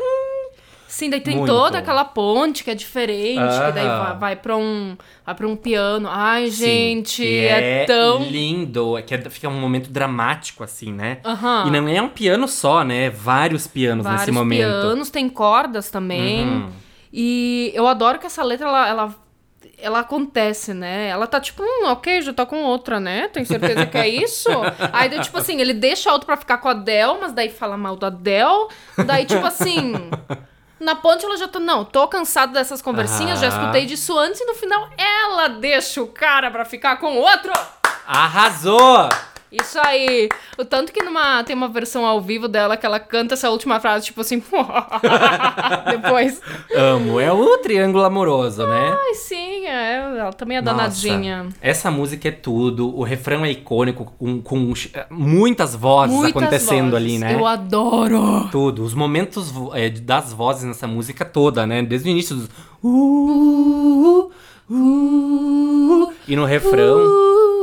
[0.87, 1.47] Sim, daí tem Muito.
[1.51, 6.07] toda aquela ponte que é diferente, que daí vai, vai pra um vai um piano.
[6.11, 8.97] Ai, Sim, gente, que é, tão lindo.
[8.97, 11.19] É que é- fica um momento dramático, assim, né?
[11.65, 13.09] E não é um piano só, né?
[13.09, 14.59] Vários pianos vários nesse momento.
[14.67, 16.43] pianos, tem cordas também.
[16.45, 16.69] Uhum.
[17.11, 19.15] E eu adoro que essa letra ela, ela
[19.81, 21.07] ela acontece, né?
[21.07, 23.27] Ela tá tipo, hum, ok, já tá com outra, né?
[23.27, 24.49] Tem certeza que é isso?
[24.93, 27.75] Aí, tipo assim, ele deixa a outra pra ficar com a Del, mas daí fala
[27.77, 28.69] mal da Del.
[29.05, 30.11] Daí, tipo assim,
[30.79, 33.59] na ponte ela já tá, não, tô cansado dessas conversinhas, já Aham.
[33.59, 37.51] escutei disso antes e no final ela deixa o cara pra ficar com o outro.
[38.05, 39.09] Arrasou!
[39.51, 40.29] Isso aí.
[40.57, 43.81] O tanto que numa, tem uma versão ao vivo dela que ela canta essa última
[43.81, 44.41] frase, tipo assim,
[45.91, 46.39] depois.
[46.73, 47.19] Amo.
[47.19, 48.97] É o triângulo amoroso, né?
[48.97, 51.49] Ai, sim, é, ela também é Nossa, danadinha.
[51.59, 52.97] Essa música é tudo.
[52.97, 54.73] O refrão é icônico, com, com
[55.09, 57.05] muitas vozes Muitas acontecendo vozes.
[57.05, 57.35] ali, né?
[57.35, 58.47] Eu adoro.
[58.51, 58.83] Tudo.
[58.83, 61.83] Os momentos é, das vozes nessa música toda, né?
[61.83, 62.49] Desde o início dos.
[62.81, 64.31] Uh,
[64.69, 67.60] uh, uh, e no refrão.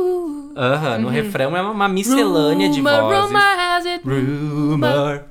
[0.59, 3.25] Uh, Aham, no refrão é uma miscelânea de rumor, vozes.
[3.27, 4.03] rumor has it.
[4.05, 5.23] Rumor.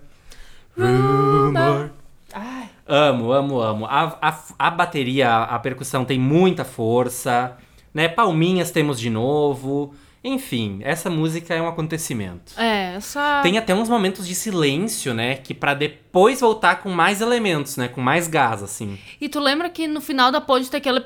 [0.75, 1.91] Rumor.
[2.33, 3.85] Ai, Amo, amo, amo.
[3.85, 7.59] A, a, a bateria, a percussão tem muita força,
[7.93, 8.09] né?
[8.09, 9.93] Palminhas temos de novo.
[10.29, 12.53] Enfim, essa música é um acontecimento.
[12.57, 13.41] é, essa.
[13.43, 15.37] Tem até uns momentos de silêncio, né?
[15.37, 17.89] Que pra depois voltar com mais elementos, né?
[17.89, 18.99] Com mais gás, assim.
[19.21, 21.03] E tu lembra que no final da ponte tem aquele.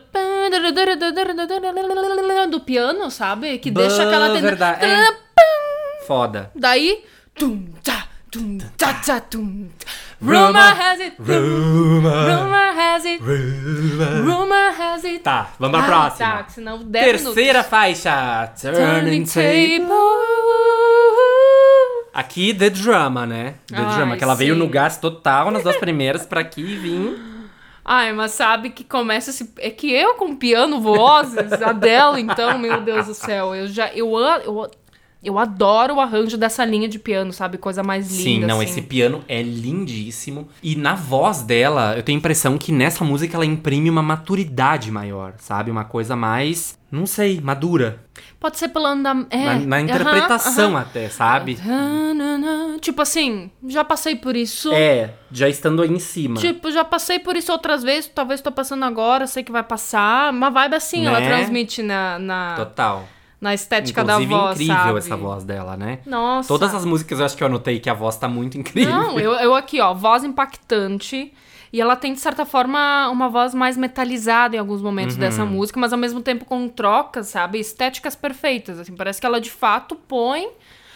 [2.50, 3.58] Do piano, sabe?
[3.58, 4.40] Que deixa aquela.
[4.40, 5.16] verdade, é.
[6.06, 6.50] Foda.
[6.54, 7.04] Daí.
[7.34, 7.64] Tum,
[8.30, 8.58] tum,
[9.30, 9.68] tum.
[10.22, 11.14] Rumor has it.
[11.18, 12.10] Rumor.
[12.10, 13.20] Rumor has it.
[13.22, 15.18] Rumor has it.
[15.20, 16.28] Tá, vamos pra Ah, próxima.
[16.28, 18.52] Tá, senão 10 Terceira faixa.
[18.60, 19.92] Turning Turning Table.
[22.14, 23.54] Aqui, The Drama, né?
[23.66, 24.60] The Ai, Drama, que ela veio sim.
[24.60, 27.18] no gás total nas duas primeiras pra aqui vir.
[27.84, 29.52] Ai, mas sabe que começa esse.
[29.58, 33.54] É que eu com piano, vozes, a dela, então, meu Deus do céu.
[33.54, 33.88] Eu já.
[33.92, 34.70] Eu, eu,
[35.22, 37.56] eu adoro o arranjo dessa linha de piano, sabe?
[37.56, 38.22] Coisa mais linda.
[38.22, 38.70] Sim, não, assim.
[38.70, 40.48] esse piano é lindíssimo.
[40.62, 44.90] E na voz dela, eu tenho a impressão que nessa música ela imprime uma maturidade
[44.90, 45.70] maior, sabe?
[45.70, 48.04] Uma coisa mais, não sei, madura.
[48.40, 49.28] Pode ser pelo andamento.
[49.30, 50.80] É, na, na interpretação aham.
[50.80, 51.56] até, sabe?
[52.80, 54.72] Tipo assim, já passei por isso.
[54.72, 56.40] É, já estando aí em cima.
[56.40, 60.32] Tipo, já passei por isso outras vezes, talvez tô passando agora, sei que vai passar.
[60.32, 61.28] Uma vibe assim, ela Né?
[61.28, 63.06] transmite na, na, Total.
[63.42, 64.98] Na estética Inclusive, da voz, incrível sabe?
[65.00, 65.98] essa voz dela, né?
[66.06, 66.46] Nossa.
[66.46, 68.94] Todas as músicas eu acho que eu anotei que a voz tá muito incrível.
[68.94, 71.32] Não, eu, eu aqui, ó, voz impactante.
[71.72, 75.20] E ela tem, de certa forma, uma voz mais metalizada em alguns momentos Uhum.
[75.20, 77.58] dessa música, mas ao mesmo tempo com trocas, sabe?
[77.58, 78.78] Estéticas perfeitas.
[78.78, 80.48] Assim, parece que ela de fato põe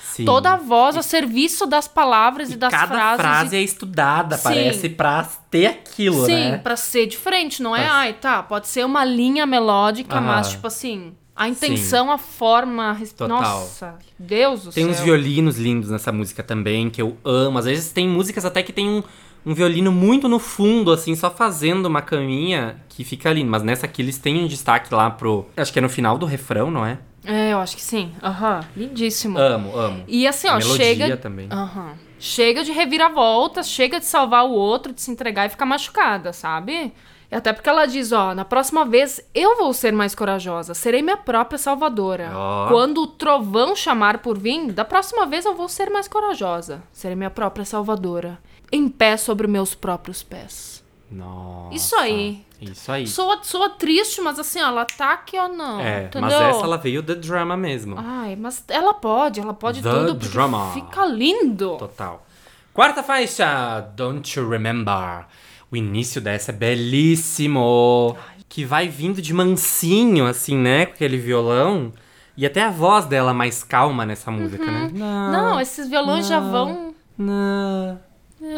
[0.02, 0.24] Sim.
[0.26, 3.20] toda a voz a serviço das palavras e, das Cada frases.
[3.26, 3.58] frase e...
[3.58, 4.42] é estudada, Sim.
[4.44, 6.58] parece, pra ter aquilo, Sim, né?
[6.58, 7.82] pra ser diferente, não é?
[7.82, 10.26] Pra- Ai, tá, pode ser uma linha melódica, Aham.
[10.26, 13.40] mas tipo assim, a intenção, a forma, a res- Total.
[13.40, 14.92] nossa, Deus do Tem céu.
[14.92, 17.58] uns violinos lindos nessa música também, que eu amo.
[17.58, 19.02] Às vezes tem músicas até que tem um,
[19.44, 23.50] um violino muito no fundo, assim, só fazendo uma caminha que fica lindo.
[23.50, 25.46] Mas nessa aqui eles têm um destaque lá pro.
[25.56, 26.98] Acho que é no final do refrão, não é?
[27.24, 28.12] É, eu acho que sim.
[28.22, 29.36] Aham, lindíssimo.
[29.38, 30.04] Amo, amo.
[30.06, 31.16] E assim, ó, chega.
[31.16, 31.48] também.
[31.50, 31.94] Aham.
[32.18, 36.92] Chega de reviravoltas, chega de salvar o outro, de se entregar e ficar machucada, sabe?
[37.30, 41.02] E até porque ela diz, ó, na próxima vez eu vou ser mais corajosa, serei
[41.02, 42.30] minha própria salvadora.
[42.34, 42.68] Ó.
[42.68, 47.16] Quando o trovão chamar por vir, da próxima vez eu vou ser mais corajosa, serei
[47.16, 48.38] minha própria salvadora.
[48.70, 50.84] Em pé sobre meus próprios pés.
[51.10, 51.74] Nossa.
[51.74, 52.44] Isso aí.
[52.60, 53.06] Isso aí.
[53.06, 55.80] Soa, soa triste, mas assim, ó, ela tá aqui ou não.
[55.80, 56.22] É, entendeu?
[56.30, 57.96] mas essa ela veio The Drama mesmo.
[57.98, 60.72] Ai, mas ela pode, ela pode The tudo, drama.
[60.72, 61.76] fica lindo.
[61.76, 62.24] Total.
[62.72, 65.26] Quarta faixa, Don't You Remember.
[65.70, 68.16] O início dessa é belíssimo.
[68.48, 70.86] Que vai vindo de mansinho, assim, né?
[70.86, 71.92] Com aquele violão.
[72.36, 74.90] E até a voz dela mais calma nessa música, né?
[74.92, 76.94] Não, esses violões já vão.
[77.18, 77.98] não.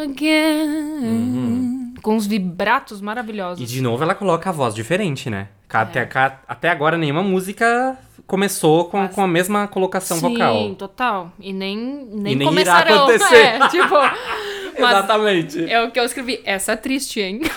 [0.02, 1.94] Again.
[2.02, 3.62] Com os vibratos maravilhosos.
[3.62, 5.48] E de novo ela coloca a voz diferente, né?
[5.68, 7.96] Ca- Até, ca- até agora nenhuma música
[8.26, 10.74] começou com, com a mesma colocação Sim, vocal.
[10.74, 11.32] total.
[11.40, 11.76] E nem,
[12.12, 13.34] nem, E nem irá acontecer.
[13.62, 13.94] É, tipo.
[14.78, 15.70] Exatamente.
[15.70, 16.40] é o que eu escrevi.
[16.44, 17.40] Essa é triste, hein?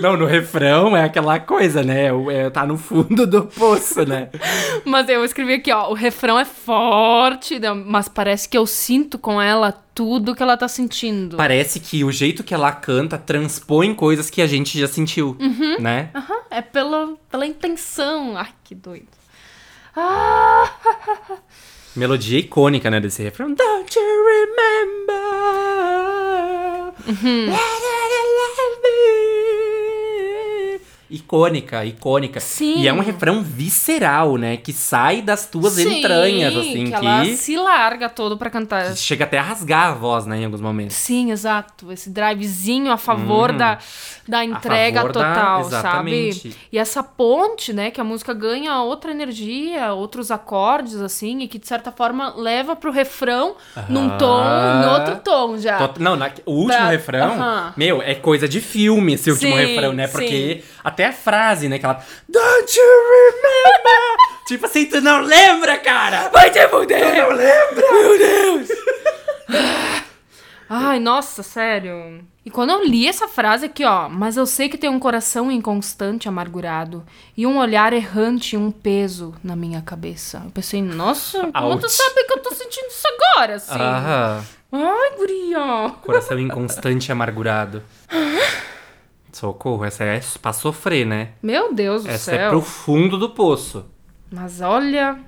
[0.00, 2.10] Não, no refrão é aquela coisa, né?
[2.12, 4.30] O- é, tá no fundo do poço, né?
[4.84, 5.90] Mas eu escrevi aqui, ó.
[5.90, 10.56] O refrão é forte, né, mas parece que eu sinto com ela tudo que ela
[10.56, 11.36] tá sentindo.
[11.36, 15.36] Parece que o jeito que ela canta transpõe coisas que a gente já sentiu,
[15.78, 16.08] né?
[16.14, 18.36] Aham, é pela, pela intenção.
[18.38, 19.08] Ai, que doido.
[19.94, 20.70] Ah!
[21.96, 23.52] Melodia icônica, né, desse refrão.
[23.52, 24.90] Don't you remember?
[27.08, 27.50] Uhum.
[31.10, 32.38] Icônica, icônica.
[32.40, 32.78] Sim.
[32.78, 34.56] E é um refrão visceral, né?
[34.56, 38.96] Que sai das tuas Sim, entranhas, assim, que que, ela se larga todo pra cantar.
[38.96, 40.94] chega até a rasgar a voz, né, em alguns momentos.
[40.96, 41.90] Sim, exato.
[41.90, 43.78] Esse drivezinho a favor da,
[44.28, 45.06] da entrega Uhum.
[45.08, 46.40] da- total, exatamente.
[46.52, 46.56] sabe?
[46.72, 51.58] E essa ponte, né, que a música ganha outra energia, outros acordes, assim, e que
[51.58, 53.56] de certa forma leva pro refrão
[53.88, 55.76] num tom, em outro tom já.
[55.78, 57.74] Tot- Não, na- o último Pra- refrão, Aham.
[57.76, 60.06] meu, é coisa de filme esse último Sim, refrão, né?
[60.06, 61.78] Porque até a frase, né?
[61.78, 62.04] Que ela.
[62.28, 64.16] Don't you remember?
[64.46, 66.28] tipo assim, tu não lembra, cara!
[66.28, 67.00] Vai te fuder!
[67.00, 67.92] Tu não lembra?
[67.92, 68.68] Meu Deus!
[70.72, 72.24] Ai, nossa, sério.
[72.46, 75.50] E quando eu li essa frase aqui, ó, mas eu sei que tem um coração
[75.50, 77.04] inconstante, amargurado,
[77.36, 80.40] e um olhar errante e um peso na minha cabeça.
[80.44, 83.74] Eu pensei, nossa, como tu sabe que eu tô sentindo isso agora, assim?
[83.74, 84.44] Aham.
[84.72, 85.90] Ai, guria.
[86.02, 87.82] Coração inconstante e amargurado.
[89.40, 91.28] Socorro, essa é pra sofrer, né?
[91.42, 92.50] Meu Deus do Essa é céu.
[92.50, 93.86] pro fundo do poço.
[94.30, 95.18] Mas olha,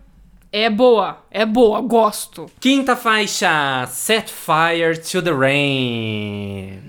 [0.53, 2.45] é boa, é boa, gosto.
[2.61, 6.83] Quinta faixa, Set Fire to the Rain.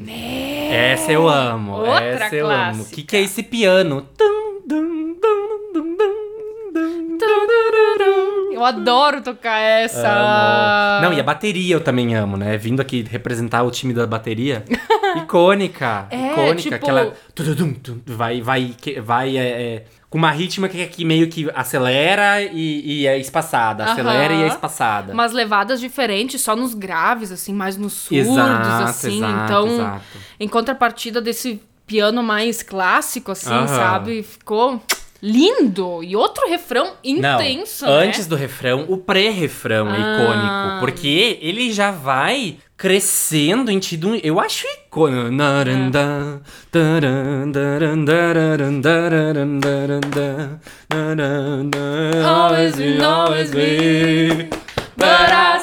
[0.70, 1.78] Essa eu amo.
[1.78, 2.56] Outra essa eu amo.
[2.56, 2.96] O clássica.
[2.96, 4.06] que, que é esse piano?
[4.18, 4.33] Tum,
[8.64, 10.08] Eu adoro tocar essa.
[10.08, 11.02] Amo.
[11.10, 12.58] Não, e a bateria eu também amo, né?
[12.58, 14.64] Vindo aqui representar o time da bateria.
[15.18, 16.08] icônica.
[16.10, 16.62] É, icônica.
[16.62, 17.14] tipo- Aquela.
[18.06, 19.38] Vai, vai, vai.
[19.38, 23.84] é, é, com uma rítmica que, que meio que acelera e, e é espaçada.
[23.86, 25.12] Acelera e é espaçada.
[25.12, 29.18] Umas levadas diferentes, só nos graves, assim, mais nos surdos, Exato, assim.
[29.18, 30.04] exato, então, exato.
[30.40, 33.68] em contrapartida desse piano mais clássico, assim, Aham.
[33.68, 34.22] sabe?
[34.24, 34.80] Ficou
[35.24, 36.04] lindo.
[36.04, 38.06] E outro refrão intenso, Não, né?
[38.08, 40.18] antes do refrão, o pré-refrão é Ah.
[40.18, 40.80] icônico.
[40.82, 44.20] Porque ele já vai crescendo em tido.
[44.22, 45.32] Eu acho icônico.
[45.32, 46.42] Narandã,
[52.26, 54.50] Always always be.
[54.98, 55.60] But I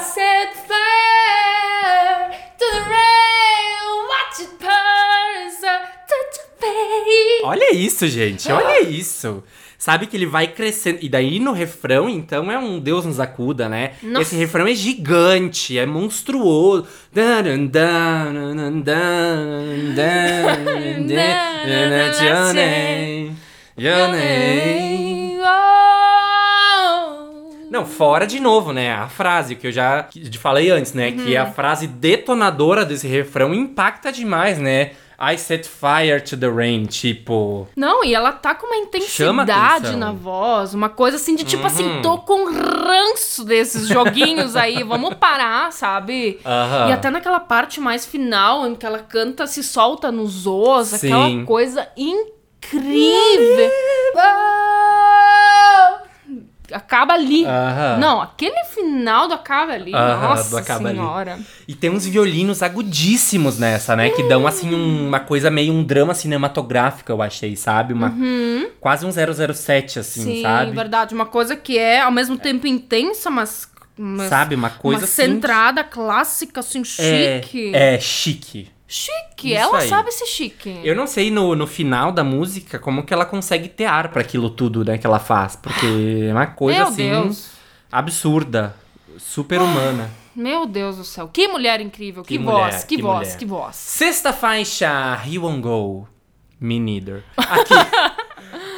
[7.43, 8.51] Olha isso, gente.
[8.51, 9.43] Olha isso.
[9.78, 10.99] Sabe que ele vai crescendo.
[11.01, 13.93] E daí no refrão, então, é um Deus nos acuda, né?
[14.03, 14.22] Nossa.
[14.22, 16.86] Esse refrão é gigante, é monstruoso.
[27.70, 28.93] Não, fora de novo, né?
[28.93, 31.12] A frase que eu já que falei antes, né?
[31.12, 31.43] Que Uhum.
[31.43, 34.91] a frase detonadora desse refrão impacta demais, né?
[35.23, 37.68] I set fire to the rain, tipo.
[37.77, 41.66] Não, e ela tá com uma intensidade na voz, uma coisa assim de tipo Uhum.
[41.68, 46.41] assim, tô com ranço desses joguinhos aí, vamos parar, sabe?
[46.45, 46.89] Aham.
[46.89, 51.45] E até naquela parte mais final, em que ela canta, se solta nos os, aquela
[51.45, 53.71] coisa incrível.
[56.73, 57.45] Acaba ali.
[57.45, 57.99] Aham.
[57.99, 59.95] Não, aquele final do acaba ali.
[59.95, 60.99] Aham, Nossa do acaba ali.
[60.99, 61.39] senhora.
[61.66, 64.11] E tem uns violinos agudíssimos nessa, né?
[64.11, 67.93] Que dão, assim, um- uma coisa meio um drama cinematográfico, eu achei, sabe?
[67.93, 68.14] Uma,
[68.81, 70.73] Quase um 007, assim, Sim, sabe?
[70.73, 71.14] verdade.
[71.14, 73.68] Uma coisa que é ao mesmo tempo intensa, mas.
[73.97, 74.55] mas Sabe?
[74.55, 75.14] Uma coisa uma assim.
[75.23, 77.73] centrada clássica, assim, É, chique.
[77.75, 78.68] é chique.
[78.93, 79.88] Chique, Isso ela aí.
[79.88, 80.80] sabe ser chique.
[80.82, 84.20] Eu não sei no, no final da música como que ela consegue ter ar pra
[84.20, 85.55] aquilo tudo, né, que ela faz.
[85.55, 85.86] Porque
[86.28, 87.51] é uma coisa Meu assim Deus.
[87.93, 88.74] absurda,
[89.16, 90.11] super humana.
[90.34, 91.28] Meu Deus do céu.
[91.32, 92.24] Que mulher incrível.
[92.24, 93.38] Que, Que voz, mulher, que, que voz, mulher.
[93.38, 93.76] que voz.
[93.76, 96.09] Sexta faixa, He Won't Go.
[96.59, 97.22] Me neither.
[97.38, 97.74] Aqui.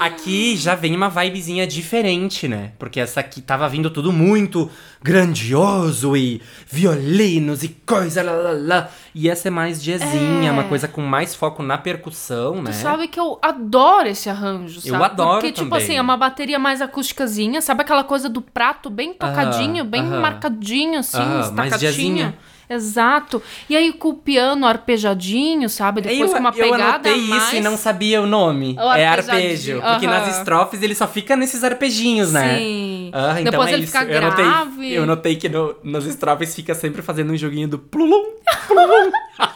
[0.05, 2.73] Aqui já vem uma vibezinha diferente, né?
[2.79, 4.71] Porque essa aqui tava vindo tudo muito
[5.03, 8.89] grandioso e violinos e coisa lá, lá, lá.
[9.15, 10.53] E essa é mais jazzinha, É.
[10.53, 12.71] uma coisa com mais foco na percussão, né?
[12.73, 14.97] Tu sabe que eu adoro esse arranjo, sabe?
[14.97, 15.85] Eu adoro Porque, tipo também.
[15.85, 20.21] assim, é uma bateria mais acústicazinha, sabe aquela coisa do prato bem tocadinho, bem aham.
[20.21, 22.35] marcadinho, assim, Aham, mais estacatinho.
[22.69, 23.43] Exato.
[23.69, 26.01] E aí com o piano arpejadinho, sabe?
[26.01, 27.43] Depois eu, com uma eu pegada anotei mais...
[27.45, 28.77] isso e não sabia o nome.
[28.79, 29.81] O é arpejo.
[29.81, 32.59] Porque nas estrofes ele só fica nesses arpejinhos, né?
[32.59, 33.11] Sim.
[33.13, 33.93] Ah, então Depois é ele isso.
[33.93, 34.93] fica eu notei, grave.
[34.95, 38.25] eu notei que no, nas estrofes fica sempre fazendo um joguinho do plulum,
[38.67, 39.11] plulum.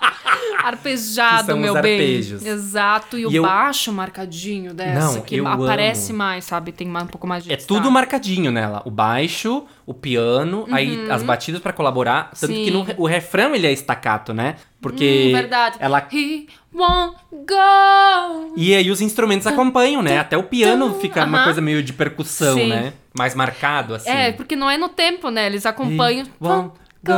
[0.62, 1.92] Arpejado, meu os bem.
[1.94, 2.44] arpejos.
[2.44, 3.16] Exato.
[3.18, 6.18] E, o E eu- baixo marcadinho dessa, Não, que eu aparece amo.
[6.18, 6.72] mais, sabe?
[6.72, 7.80] Tem um pouco mais de É destaque.
[7.80, 8.82] tudo marcadinho nela.
[8.84, 12.30] O baixo, o piano, aí as batidas pra colaborar.
[12.38, 12.56] Tanto Uhum.
[12.58, 12.64] Sim.
[12.64, 14.56] que no, o refrão ele é estacato, né?
[14.80, 15.76] Porque Hum, verdade.
[15.78, 18.52] ela He won't go.
[18.56, 20.18] E aí os instrumentos acompanham, né?
[20.18, 21.44] Até o piano fica uma Aham.
[21.44, 22.68] coisa meio de percussão, Sim.
[22.68, 22.92] né?
[23.16, 24.10] Mais marcado, assim.
[24.10, 25.46] É, porque não é no tempo, né?
[25.46, 26.26] Eles acompanham.
[26.40, 26.72] Vão,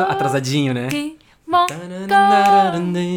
[0.09, 0.89] atrasadinho, né?
[0.93, 1.28] He won't go.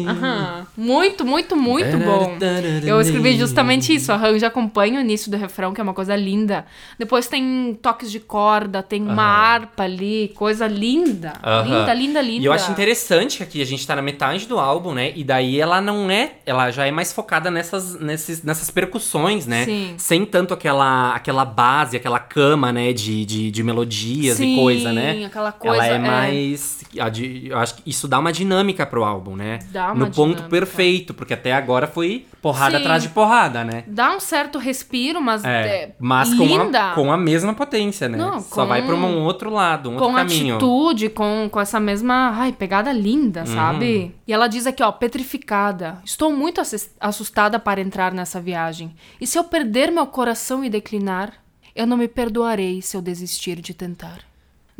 [0.08, 0.66] Aham.
[0.74, 2.38] Muito, muito, muito bom.
[2.82, 4.10] Eu escrevi justamente isso.
[4.10, 6.64] Arranjo acompanha o início do refrão, que é uma coisa linda.
[6.98, 11.34] Depois tem toques de corda, tem uma harpa ali, coisa linda.
[11.44, 11.62] Aham.
[11.64, 12.42] Linda, linda, linda.
[12.42, 15.12] E eu acho interessante que aqui a gente tá na metade do álbum, né?
[15.14, 16.36] E daí ela não é.
[16.46, 19.66] Ela já é mais focada nessas, nesses, nessas percussões, né?
[19.66, 19.94] Sim.
[19.98, 22.94] Sem tanto aquela, aquela base, aquela cama, né?
[22.94, 25.26] De, de, de melodias Sim, e coisa, né?
[25.26, 25.98] aquela coisa, Ela é, é.
[25.98, 26.82] mais.
[26.94, 29.58] eu acho que isso dá uma dinâmica pro álbum, né?
[29.70, 30.48] Dá uma no ponto dinâmica.
[30.48, 32.82] perfeito, porque até agora foi porrada Sim.
[32.82, 33.84] atrás de porrada, né?
[33.86, 35.48] Dá um certo respiro, mas É,
[35.84, 36.44] é, mas com
[36.76, 38.16] a, com a mesma potência, né?
[38.18, 40.54] Não, Só com- vai pra um outro lado, um com outro caminho.
[40.56, 43.46] atitude, com, com essa mesma ai, pegada linda, Uhum.
[43.46, 44.14] sabe?
[44.26, 45.98] E ela diz aqui, ó, petrificada.
[46.04, 46.60] Estou muito
[47.00, 48.94] assustada para entrar nessa viagem.
[49.20, 51.32] E se eu perder meu coração e declinar,
[51.74, 54.18] eu não me perdoarei se eu desistir de tentar.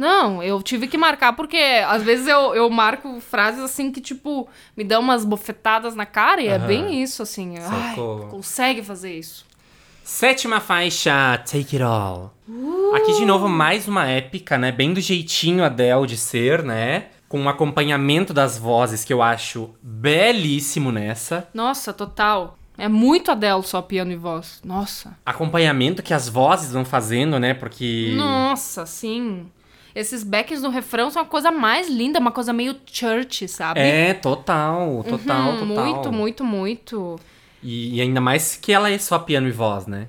[0.03, 4.49] Não, eu tive que marcar porque às vezes eu, eu marco frases assim que, tipo,
[4.77, 6.67] me dão umas bofetadas na cara e é Aham.
[6.67, 7.55] bem isso, assim.
[7.57, 8.27] Ai, Socorro.
[8.27, 9.47] consegue fazer isso.
[10.03, 12.35] Sétima faixa, Take It All.
[12.97, 14.73] Aqui de novo mais uma épica, né?
[14.73, 17.07] Bem do jeitinho Adele de ser, né?
[17.29, 21.49] Com um acompanhamento das vozes que eu acho belíssimo nessa.
[21.55, 22.59] Nossa, total.
[22.77, 24.61] É muito Adele só piano e voz.
[24.65, 25.17] Nossa.
[25.25, 27.55] Acompanhamento que as vozes vão fazendo, né?
[27.55, 28.15] Porque.
[28.17, 29.47] Nossa, sim.
[29.95, 33.81] Esses backs no refrão são uma coisa mais linda, uma coisa meio church, sabe?
[33.81, 35.85] É, total, total, Uhum, total.
[35.85, 37.21] Muito, muito, muito.
[37.63, 40.09] E, e ainda mais que ela é só piano e voz, né?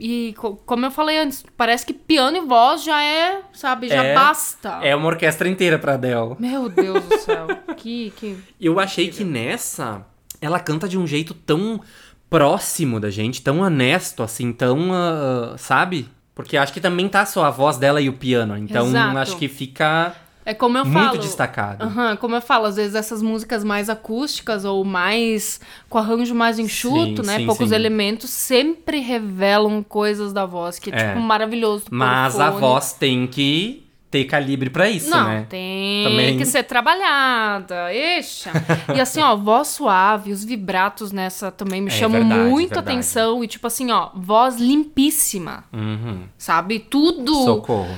[0.00, 4.04] E co- como eu falei antes, parece que piano e voz já é, sabe, já
[4.04, 4.14] É.
[4.14, 4.80] basta.
[4.82, 6.36] É uma orquestra inteira pra Adele.
[6.38, 7.46] Meu Deus do céu.
[7.76, 8.36] que, que...
[8.60, 10.06] Eu achei que nessa
[10.42, 11.80] ela canta de um jeito tão
[12.28, 14.92] próximo da gente, tão honesto, assim, tão.
[14.92, 16.06] ah, sabe?
[16.38, 18.56] Porque acho que também tá só a voz dela e o piano.
[18.56, 19.18] Então Exato.
[19.18, 20.14] acho que fica
[20.46, 21.18] É como eu muito falo.
[21.18, 21.82] destacado.
[21.84, 25.60] Aham, como eu falo, às vezes essas músicas mais acústicas ou mais
[25.90, 27.38] com arranjo mais enxuto, Sim, né?
[27.38, 27.74] sim, Poucos sim.
[27.74, 31.08] elementos sempre revelam coisas da voz que é, É.
[31.08, 31.86] tipo maravilhoso.
[31.90, 35.46] Mas a voz tem que ter calibre pra isso, Não, né?
[35.48, 36.38] tem Também.
[36.38, 37.92] que ser trabalhada.
[37.92, 38.50] Eixa.
[38.94, 42.96] e assim, ó, voz suave, os vibratos nessa também me É chamam verdade, muita verdade.
[42.96, 43.44] atenção.
[43.44, 46.22] E tipo assim, ó, voz limpíssima, Uhum.
[46.38, 46.78] sabe?
[46.78, 47.34] Tudo.
[47.44, 47.94] Socorro.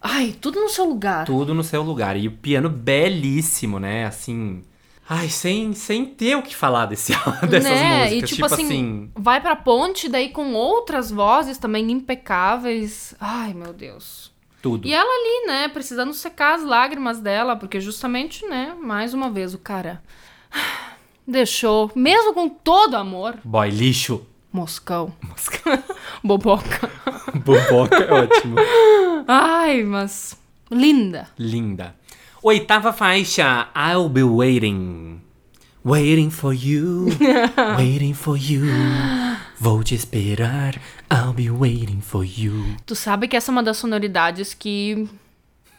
[0.00, 1.24] Ai, tudo no seu lugar.
[1.26, 2.16] Tudo no seu lugar.
[2.16, 4.04] E o piano belíssimo, né?
[4.06, 4.62] Assim.
[5.10, 7.12] Ai, sem, sem ter o que falar desse,
[7.48, 8.04] dessas né?
[8.04, 8.30] músicas.
[8.30, 13.14] E tipo, assim, vai pra ponte, daí com outras vozes também impecáveis.
[13.18, 14.30] Ai, meu Deus.
[14.62, 14.86] Tudo.
[14.86, 19.54] E ela ali, né, precisando secar as lágrimas dela, porque justamente, né, mais uma vez
[19.54, 20.02] o cara
[21.26, 24.26] deixou, mesmo com todo amor, Boy, lixo.
[24.52, 25.12] Moscão.
[26.24, 26.90] Boboca.
[27.44, 28.56] Boboca é ótimo.
[29.26, 30.38] Ai, mas
[30.70, 31.28] linda.
[31.38, 31.94] Linda.
[32.42, 35.20] Oitava faixa, I'll be waiting.
[35.84, 37.06] Waiting for you,
[37.78, 38.66] waiting for you.
[39.60, 40.76] Vou te esperar,
[41.12, 42.76] I'll be waiting for you.
[42.86, 45.08] Tu sabe que essa é uma das sonoridades que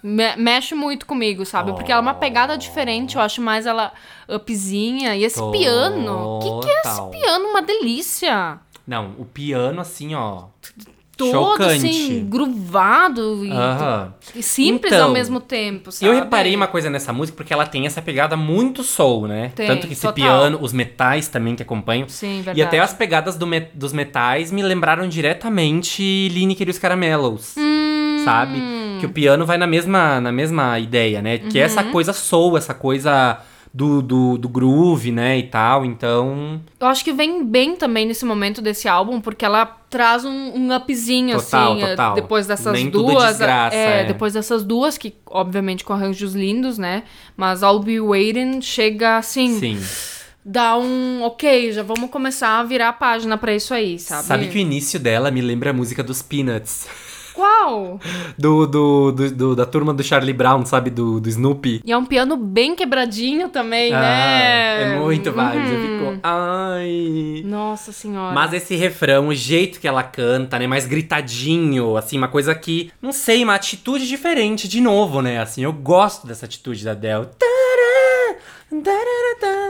[0.03, 1.71] me- mexe muito comigo, sabe?
[1.73, 3.93] Porque ela é uma pegada diferente, eu acho mais ela
[4.27, 5.15] upzinha.
[5.15, 7.09] E esse piano, o que, que é esse Total.
[7.11, 7.45] piano?
[7.49, 8.59] Uma delícia.
[8.85, 10.45] Não, o piano assim, ó.
[11.25, 11.85] Todo chocante.
[11.87, 14.13] assim, gruvado e, Aham.
[14.35, 16.09] e simples Então, ao mesmo tempo, sabe?
[16.11, 19.51] Eu reparei uma coisa nessa música porque ela tem essa pegada muito soul, né?
[19.55, 20.13] Tem, Tanto que esse total.
[20.15, 22.07] piano, os metais também que acompanham.
[22.09, 22.61] Sim, E verdade.
[22.63, 27.55] até as pegadas do me- dos metais me lembraram diretamente Lineker e os Caramelos.
[27.57, 28.21] Hum.
[28.25, 28.61] Sabe?
[28.99, 31.37] Que o piano vai na mesma, na mesma ideia, né?
[31.37, 31.91] Que é essa Uhum.
[31.91, 33.39] coisa soul, essa coisa
[33.73, 35.85] do, do, do groove, né, e tal.
[35.85, 40.29] Então, Eu acho que vem bem também nesse momento desse álbum, porque ela traz um,
[40.55, 42.15] um upzinho, Total, assim, eh, total.
[42.15, 43.27] depois dessas Nem tudo é duas.
[43.29, 44.03] desgraça, é, é.
[44.05, 47.03] depois dessas duas, que obviamente com arranjos lindos, né?
[47.37, 49.79] Mas I'll Be Waiting chega assim, sim.
[50.43, 54.23] dá um ok, já vamos começar a virar a página pra isso aí, sabe?
[54.25, 56.87] Sabe que o início dela me lembra a música dos Peanuts.
[57.33, 57.99] Qual?
[58.37, 60.89] Do, do, do, do- da turma do Charlie Brown, sabe?
[60.89, 61.81] Do, do Snoopy.
[61.85, 64.83] E é um piano bem quebradinho também, Ah, né?
[64.95, 65.69] é muito vibes.
[65.71, 65.81] Uhum.
[66.11, 67.41] fico, ai...
[67.45, 68.33] Nossa senhora.
[68.33, 70.67] Mas esse refrão, o jeito que ela canta, né?
[70.67, 75.39] Mais gritadinho, assim, uma coisa que, não sei, uma atitude diferente de novo, né?
[75.39, 76.95] Assim, eu gosto dessa atitude da.
[76.95, 77.98] Tará, tarará,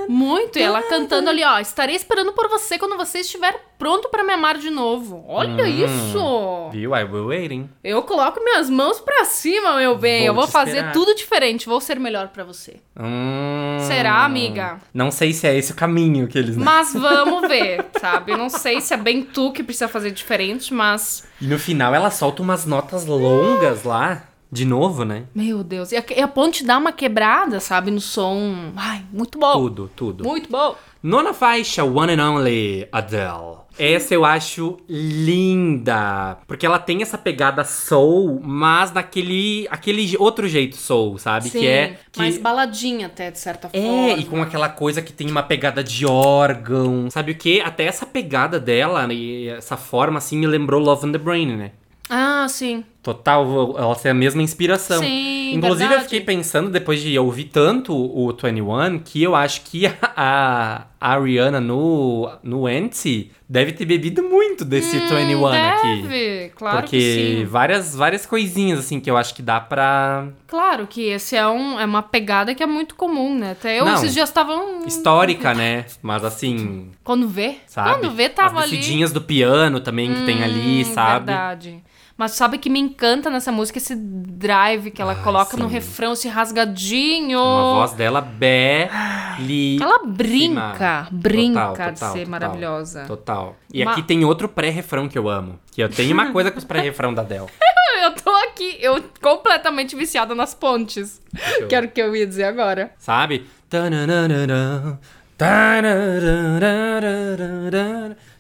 [0.08, 1.60] Muito, e ela cantando ali, ó.
[1.60, 5.24] Estarei esperando por você quando você estiver pronto pra me amar de novo.
[5.28, 5.68] Olha Hum.
[5.68, 6.70] isso!
[6.72, 6.96] Viu?
[6.96, 7.70] I will waiting.
[7.84, 10.20] Eu coloco minhas mãos pra cima, meu bem.
[10.22, 10.92] Vou eu vou fazer esperar.
[10.94, 11.68] tudo diferente.
[11.68, 12.78] Vou ser melhor pra você.
[13.00, 13.78] Hum.
[13.88, 14.80] Será, amiga?
[14.94, 16.58] Não sei se é esse o caminho que eles...
[16.58, 18.36] Mas vamos ver, sabe?
[18.36, 21.24] Não sei se é bem tu que precisa fazer diferente, mas.
[21.40, 24.24] E no final ela solta umas notas longas lá.
[24.52, 25.26] De novo, né?
[25.36, 25.92] Meu Deus.
[25.92, 27.92] E a, e a ponte dá uma quebrada, sabe?
[27.92, 28.72] No som.
[28.76, 29.54] Ai, muito bom.
[29.54, 30.24] Tudo, tudo.
[30.24, 30.76] Muito bom.
[31.04, 33.60] Nona faixa, One and Only Adele.
[33.78, 36.38] Essa eu acho linda.
[36.46, 41.50] Porque ela tem essa pegada soul, mas naquele aquele outro jeito soul, sabe?
[41.50, 41.98] Sim, que é.
[42.12, 42.20] Que...
[42.20, 44.22] mais baladinha até, de certa É, forma.
[44.22, 47.10] e com aquela coisa que tem uma pegada de órgão.
[47.10, 47.62] Sabe o que?
[47.62, 51.72] Até essa pegada dela, e essa forma assim, me lembrou Love on the Brain, né?
[52.10, 52.84] Ah, sim.
[53.02, 55.00] Total, ela tem a mesma inspiração.
[55.02, 56.02] Sim, Inclusive, verdade.
[56.02, 60.86] eu fiquei pensando, depois de ouvir tanto o 21, que eu acho que a, a,
[61.14, 65.88] Ariana no, no Anti deve ter bebido muito desse 21 aqui.
[65.88, 67.46] Hum, Deve, claro Porque que sim.
[67.46, 70.28] várias, várias coisinhas, assim, que eu acho que dá pra.
[70.46, 73.52] Claro que esse é, um, é uma pegada que é muito comum, né?
[73.52, 73.94] Até eu Não.
[73.96, 74.86] esses dias estavam.
[74.86, 75.86] Histórica, né?
[76.02, 77.56] Mas assim, Quando vê?
[77.66, 77.92] sabe?
[77.92, 78.78] Quando vê, tava As ali.
[78.78, 81.26] descidinhas do piano também que tem ali, Hum, sabe?
[81.28, 81.84] Verdade.
[82.20, 85.74] Mas sabe que me encanta nessa música esse drive que ela Ai, coloca no sim.
[85.74, 87.40] refrão, esse rasgadinho.
[87.40, 89.86] Uma voz dela belíssima.
[89.86, 92.32] Ela brinca, brinca Total, de total, ser total.
[92.32, 93.06] maravilhosa.
[93.06, 93.56] Total.
[93.74, 95.58] E Ma- aqui tem outro pré-refrão que eu amo.
[95.72, 97.46] Que eu tenho uma coisa com os pré-refrão da Adele.
[98.02, 101.22] Eu tô aqui, eu completamente viciada nas pontes.
[101.60, 102.92] eu- Que era o que eu ia dizer agora.
[102.98, 103.46] Sabe?
[103.70, 104.98] Tananana.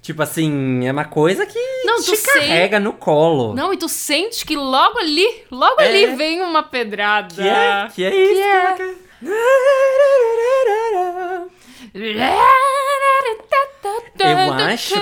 [0.09, 3.53] Tipo assim, é uma coisa que Não, te carrega no colo.
[3.53, 5.87] Não, e tu sente que logo ali, logo É.
[5.87, 7.35] ali vem uma pedrada.
[7.35, 8.41] Que é, que é isso?
[8.41, 8.63] é.
[8.75, 8.95] cara?
[14.19, 14.95] Eu acho-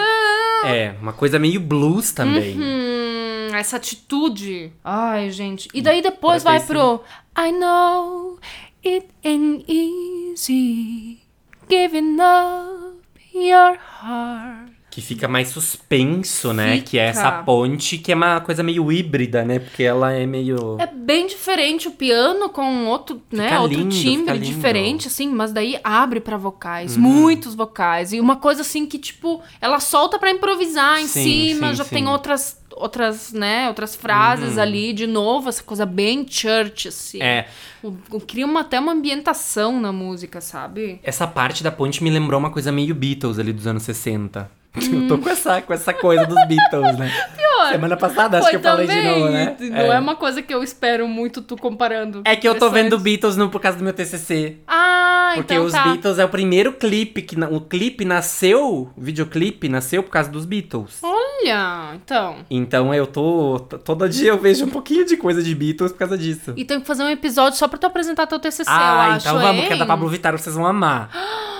[0.66, 2.58] É, uma coisa meio blues também.
[2.60, 4.74] Hum, essa atitude.
[4.84, 5.70] Ai, gente.
[5.74, 7.02] E daí depois vai pro
[7.40, 8.38] I know
[8.86, 11.22] it ain't easy
[11.70, 12.98] giving up
[13.34, 14.77] your heart.
[14.98, 16.78] Que fica mais suspenso, né?
[16.78, 16.88] Fica.
[16.90, 19.60] Que é essa ponte, que é uma coisa meio híbrida, né?
[19.60, 20.76] Porque ela é meio.
[20.80, 24.34] É bem diferente o piano com outro, né, Fica outro lindo, fica timbre.
[24.34, 24.40] Uhum.
[24.40, 28.12] diferente, assim, mas daí abre pra vocais, muitos vocais.
[28.12, 31.84] E uma coisa assim que, tipo, ela solta pra improvisar em Sim, cima, sim, já
[31.84, 31.94] sim.
[31.94, 34.62] tem outras, outras, né, outras frases Uhum.
[34.64, 37.22] ali, de novo, essa coisa bem church, assim.
[37.22, 37.48] É.
[37.84, 41.00] O- o- Cria uma, até uma ambientação na música, sabe?
[41.04, 44.50] Essa parte da ponte me lembrou uma coisa meio Beatles ali dos anos 60.
[44.92, 47.12] Eu tô com essa, com essa coisa dos Beatles, né?
[47.36, 47.72] Pior.
[47.72, 49.56] Semana passada acho que eu falei de também, novo, né?
[49.60, 50.00] Não é.
[50.00, 52.22] uma coisa que eu espero muito tu comparando.
[52.26, 52.98] É que eu tô vendo.
[52.98, 54.58] Beatles no, por causa do meu TCC.
[54.68, 55.84] Ah, Porque então os tá.
[55.84, 60.46] Beatles é o primeiro clipe que o clipe nasceu, o videoclipe nasceu por causa dos
[60.46, 61.00] Beatles.
[61.04, 62.38] Olha, então.
[62.50, 66.18] Então eu tô todo dia eu vejo um pouquinho de coisa de Beatles por causa
[66.18, 66.54] disso.
[66.56, 69.28] E tem que fazer um episódio só pra tu apresentar teu TCC, eu ah, acho,
[69.28, 69.68] então vamos, hein?
[69.68, 71.10] que é da Pablo Vittar, vocês vão amar.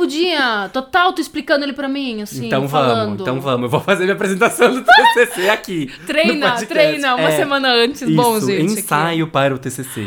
[0.00, 2.98] Podia, total, tu explicando ele pra mim, assim, então falando.
[3.18, 3.64] vamos, então vamos.
[3.64, 4.82] Eu vou fazer minha apresentação do
[5.14, 5.92] TCC aqui.
[6.06, 8.62] Treina, treina, uma É, semana antes, Isso, bom, gente.
[8.72, 8.80] aqui.
[8.80, 10.06] ensaio para o TCC.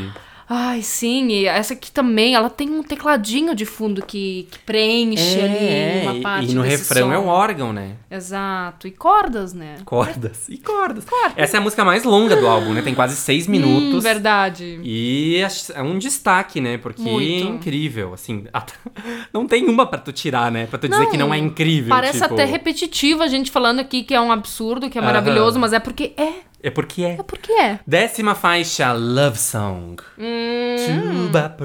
[0.55, 5.41] Ai, sim, e essa aqui também, ela tem um tecladinho de fundo que, que preenche
[5.41, 7.13] ali uma e- parte e no refrão som.
[7.13, 7.93] é um órgão, né?
[8.09, 9.77] Exato, e cordas, né?
[9.83, 11.07] Cordas e cordas.
[11.35, 12.83] Essa é a música mais longa do álbum, né?
[12.83, 13.95] Tem quase seis minutos.
[13.95, 14.79] Hum, verdade.
[14.83, 15.41] E
[15.73, 16.77] é um destaque, né?
[16.77, 17.47] Porque Muito.
[17.47, 18.45] é incrível, assim.
[19.33, 20.67] Não tem uma pra tu tirar, né?
[20.67, 21.89] Pra tu dizer que não é incrível.
[21.89, 25.59] Parece tipo, até repetitivo a gente falando aqui que é um absurdo, que é maravilhoso,
[25.59, 26.52] mas é porque é.
[26.63, 27.15] É porque é.
[27.19, 27.79] É porque é.
[27.85, 30.01] Décima faixa, Love Song.
[30.17, 31.55] Hum, Tuba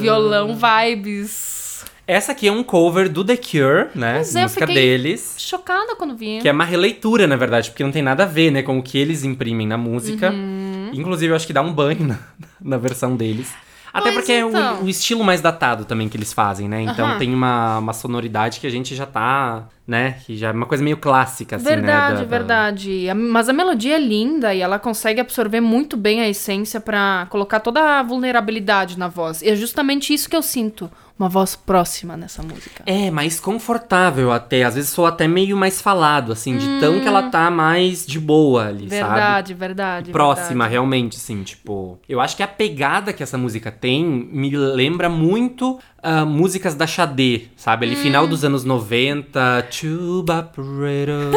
[0.00, 1.84] violão vibes.
[2.06, 4.14] Essa aqui é um cover do The Cure, né?
[4.14, 5.34] Pois é, eu Música fiquei- deles.
[5.36, 6.38] Chocada quando vi.
[6.40, 8.82] Que é uma releitura, na verdade, porque não tem nada a ver, né, com o
[8.82, 10.30] que eles imprimem na música.
[10.30, 10.90] Uhum.
[10.94, 12.18] Inclusive, eu acho que dá um banho na,
[12.60, 13.52] na versão deles.
[13.92, 14.80] Até Pois porque é então.
[14.80, 16.82] o, o estilo mais datado também que eles fazem, né?
[16.82, 17.18] Então Aham.
[17.18, 20.16] tem uma, uma sonoridade que a gente já tá, né?
[20.26, 21.76] Que já é uma coisa meio clássica, assim, né?
[21.76, 23.08] Verdade, da- da- verdade.
[23.08, 27.26] A- Mas a melodia é linda e ela consegue absorver muito bem a essência pra
[27.30, 29.42] colocar toda a vulnerabilidade na voz.
[29.42, 30.90] E é justamente isso que eu sinto.
[31.18, 32.84] Uma voz próxima nessa música.
[32.86, 34.62] É, mais confortável até.
[34.62, 38.20] Às vezes sou até meio mais falado, assim, de tão que ela tá mais de
[38.20, 38.94] boa ali, sabe?
[39.02, 39.08] Hum.
[39.14, 40.10] Verdade, verdade.
[40.12, 40.70] próxima, verdade.
[40.70, 41.98] realmente, assim, tipo.
[42.08, 46.86] Eu acho que a pegada que essa música tem me lembra muito ah, músicas da
[46.86, 47.86] Xadê, sabe?
[47.86, 48.28] Ali, final Hum.
[48.28, 51.32] dos anos 90, Tuba Operator.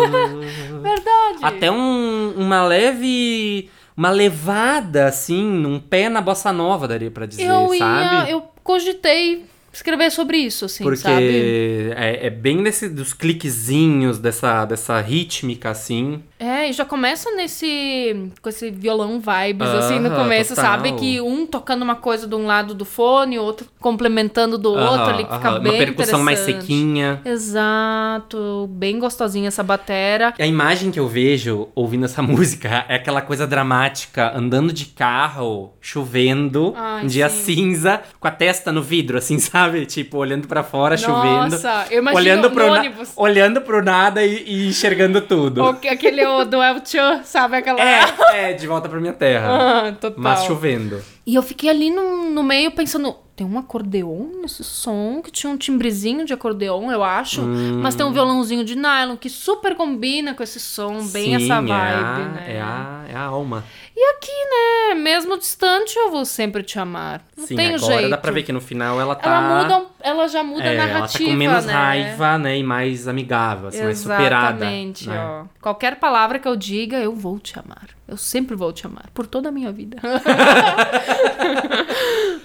[0.81, 1.39] Verdade.
[1.41, 3.69] Até um- uma leve.
[3.97, 8.31] Uma levada, assim, num pé na bossa nova, daria pra dizer, eu ia, sabe?
[8.31, 11.91] eu cogitei escrever sobre isso, assim, Porque sabe?
[11.95, 16.23] é, é bem nesse dos cliquezinhos dessa, dessa rítmica, assim.
[16.43, 18.31] É, e já começa nesse.
[18.41, 20.71] com esse violão vibes, assim, no começo, total.
[20.71, 20.93] sabe?
[20.93, 25.09] Que um tocando uma coisa de um lado do fone, outro complementando do outro Aham,
[25.13, 25.59] ali, que fica aham.
[25.59, 27.21] bem Uma percussão mais sequinha.
[27.23, 30.33] Exato, bem gostosinha essa batera.
[30.39, 35.73] A imagem que eu vejo ouvindo essa música é aquela coisa dramática, andando de carro,
[35.79, 37.55] chovendo, Ai, um dia sim.
[37.55, 39.85] cinza, com a testa no vidro, assim, sabe?
[39.85, 41.51] Tipo, olhando pra fora, chovendo.
[41.51, 43.11] Nossa, eu imagino olhando pro, na- ônibus.
[43.15, 45.61] olhando pro nada e, e enxergando tudo.
[45.63, 47.57] Ou aquele o do El Chan, sabe?
[47.57, 47.79] Aquela.
[47.81, 49.49] É, é, de volta pra minha terra.
[49.81, 50.21] Ah, total.
[50.21, 51.01] Mas chovendo.
[51.25, 55.51] E eu fiquei ali no, no meio pensando, tem um acordeon nesse som, que tinha
[55.51, 57.41] um timbrezinho de acordeon, eu acho.
[57.41, 61.55] Mas tem um violãozinho de nylon que super combina com esse som, bem Sim, essa
[61.55, 62.43] vibe, é a, né?
[62.47, 63.63] É a, é a alma.
[63.95, 67.21] E aqui, né, mesmo distante, eu vou sempre te amar.
[67.35, 68.09] Não Sim, tem agora jeito.
[68.09, 69.29] dá pra ver que no final ela tá...
[69.29, 71.73] Ela muda, ela já muda é, a ela tá narrativa, com menos né?
[71.73, 72.57] raiva, né?
[72.57, 74.65] E mais amigável, assim, mais superada.
[74.65, 75.19] Exatamente, né?
[75.19, 75.45] ó.
[75.61, 77.89] Qualquer palavra que eu diga, eu vou te amar.
[78.07, 79.09] Eu sempre vou te amar.
[79.13, 79.97] Por toda a minha vida.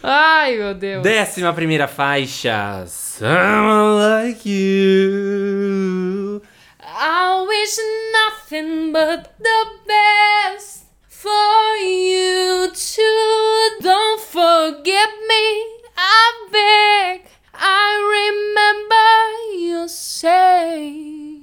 [0.03, 1.03] Ai, meu Deus.
[1.03, 2.84] Décima primeira faixa.
[2.86, 6.42] Someone like you.
[6.80, 7.76] I wish
[8.12, 10.86] nothing but the best
[11.22, 13.80] for you too.
[13.80, 15.44] Don't forget me,
[15.96, 17.22] I beg.
[17.54, 17.88] I
[18.18, 19.08] remember
[19.58, 21.40] you say.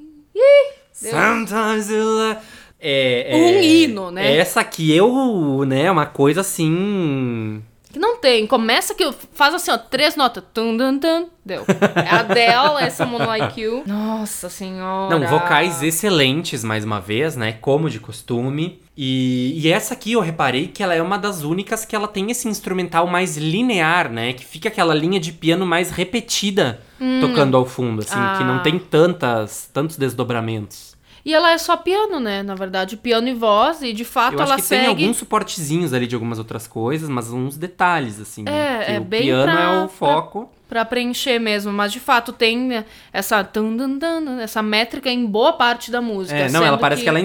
[0.91, 2.39] Sometimes you like...
[2.79, 4.37] É, é, Um hino, né?
[4.37, 7.63] Essa aqui eu, né, uma coisa assim...
[7.93, 8.47] Que não tem.
[8.47, 10.43] Começa que faz assim, ó, três notas.
[10.51, 11.27] Tum, tum, tum.
[11.45, 11.63] Deu.
[11.95, 13.83] É Adele, é Someone Like You.
[13.85, 15.17] Nossa senhora.
[15.19, 17.51] Não, vocais excelentes, mais uma vez, né?
[17.61, 18.81] Como de costume.
[18.97, 22.31] E, e essa aqui eu reparei que ela é uma das únicas que ela tem
[22.31, 24.33] esse instrumental mais linear, né?
[24.33, 26.81] Que fica aquela linha de piano mais repetida
[27.21, 28.57] tocando ao fundo, assim, que não Hum.
[28.59, 28.63] Ah.
[28.63, 30.92] tem tantas, tantos desdobramentos.
[31.25, 32.43] E ela é só piano, né?
[32.43, 33.81] Na verdade, piano e voz.
[33.81, 34.81] E de fato ela que segue.
[34.81, 38.41] tem alguns suportezinhos ali de algumas outras coisas, mas uns detalhes, assim.
[38.41, 38.95] É, né?
[38.95, 40.39] É o bem piano pra- é o foco.
[40.41, 45.23] Pra para preencher mesmo, mas de fato tem essa tan, dan, dan, essa métrica em
[45.23, 46.35] boa parte da música.
[46.35, 47.21] É, não, ela parece que, que ela é.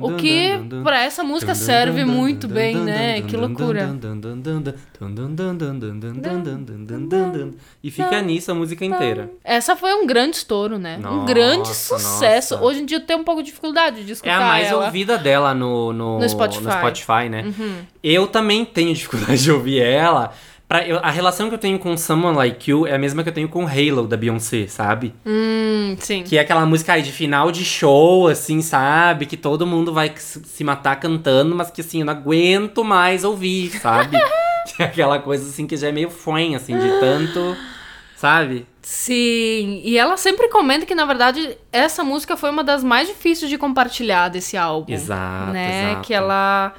[0.00, 0.52] O que
[0.84, 3.22] para essa música serve muito bem, né?
[3.22, 3.92] Que loucura.
[7.82, 9.32] E fica nisso a música inteira.
[9.42, 10.96] Essa foi um grande estouro, né?
[10.96, 12.54] Nossa, um grande sucesso.
[12.54, 12.66] Nossa.
[12.66, 14.30] Hoje em dia eu tenho um pouco de dificuldade de escutar.
[14.30, 14.86] É a mais ela.
[14.86, 16.64] ouvida dela no, no, no, Spotify.
[16.64, 17.42] no Spotify, né?
[17.42, 17.78] Uhum.
[18.00, 20.32] Eu também tenho dificuldade de ouvir ela.
[20.68, 23.28] Pra, eu- a relação que eu tenho com Someone Like You é a mesma que
[23.28, 25.14] eu tenho com Halo, da Beyoncé, sabe?
[25.26, 26.22] Hum, sim.
[26.22, 29.26] Que é aquela música aí de final de show, assim, sabe?
[29.26, 33.70] Que todo mundo vai se matar cantando, mas que assim, eu não aguento mais ouvir,
[33.80, 34.16] sabe?
[34.76, 37.54] Que é aquela coisa assim que já é meio fã, assim, de tanto.
[38.16, 38.66] Sabe?
[38.80, 43.50] Sim, e ela sempre comenta que, na verdade, essa música foi uma das mais difíceis
[43.50, 44.90] de compartilhar desse álbum.
[44.90, 45.90] Exato, né?
[45.90, 46.06] exato.
[46.06, 46.72] Que ela,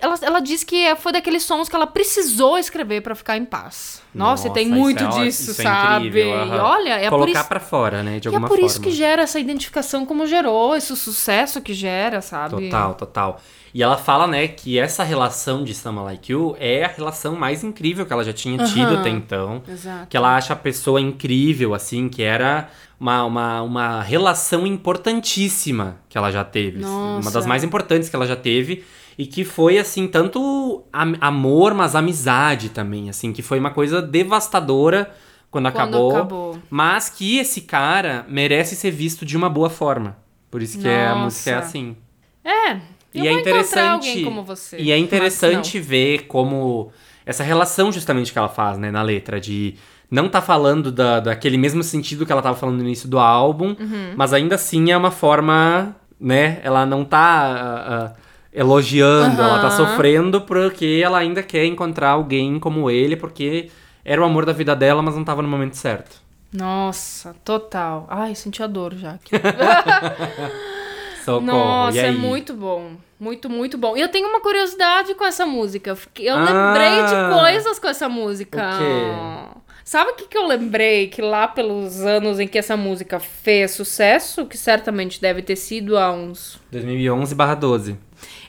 [0.00, 0.14] ela.
[0.22, 4.02] Ela diz que foi daqueles sons que ela precisou escrever pra ficar em paz.
[4.14, 6.06] Nossa, e tem muito é disso, isso é sabe?
[6.06, 6.62] incrível, E aham.
[6.62, 7.48] olha, é por Colocar isso.
[7.48, 8.18] pra fora, né?
[8.18, 8.66] De E é alguma por forma.
[8.66, 12.64] isso que gera essa identificação como gerou, esse sucesso que gera, sabe?
[12.64, 13.40] Total, total.
[13.74, 17.62] E ela fala, né, que essa relação de Someone Like You é a relação mais
[17.62, 19.00] incrível que ela já tinha tido Aham.
[19.00, 19.62] até então.
[19.68, 20.06] Exato.
[20.08, 26.16] Que ela acha a pessoa incrível, assim, que era uma, uma, uma relação importantíssima que
[26.16, 26.78] ela já teve.
[26.82, 27.30] assim, Uma Nossa.
[27.32, 28.82] das mais importantes que ela já teve.
[29.18, 34.02] E que foi, assim, tanto am- amor, mas amizade também, assim, que foi uma coisa
[34.02, 35.10] devastadora
[35.50, 36.10] quando, Quando acabou.
[36.14, 36.58] acabou.
[36.68, 40.16] Mas que esse cara merece ser visto de uma boa forma.
[40.50, 41.24] Por isso que é- a Nossa.
[41.24, 41.96] música é assim.
[42.44, 42.76] É.
[43.14, 44.08] E é interessante.
[44.08, 44.76] alguém como você.
[44.78, 46.92] E é interessante ver como
[47.24, 49.74] essa relação justamente que ela faz, né, na letra, de
[50.10, 53.74] não tá falando da, daquele mesmo sentido que ela tava falando no início do álbum,
[53.80, 54.12] Uhum.
[54.14, 57.18] mas ainda assim é uma forma, né, ela não tá.
[57.18, 58.25] ah, ah,
[58.56, 63.68] elogiando, ela tá sofrendo porque ela ainda quer encontrar alguém como ele, porque
[64.04, 66.16] era o amor da vida dela, mas não tava no momento certo.
[66.52, 68.06] Nossa, total.
[68.08, 69.12] Ai, senti a dor já.
[69.12, 69.30] aqui.
[71.24, 71.44] Socorro.
[71.46, 72.92] Nossa, é muito bom.
[73.18, 73.96] Muito, muito bom.
[73.96, 75.96] E eu tenho uma curiosidade com essa música.
[76.18, 76.44] Eu Ah.
[76.44, 78.58] lembrei de coisas com essa música.
[78.58, 79.58] O quê?
[79.84, 81.08] Sabe o que, que eu lembrei?
[81.08, 85.96] Que lá pelos anos em que essa música fez sucesso, que certamente deve ter sido
[85.96, 87.96] há uns 2011/12.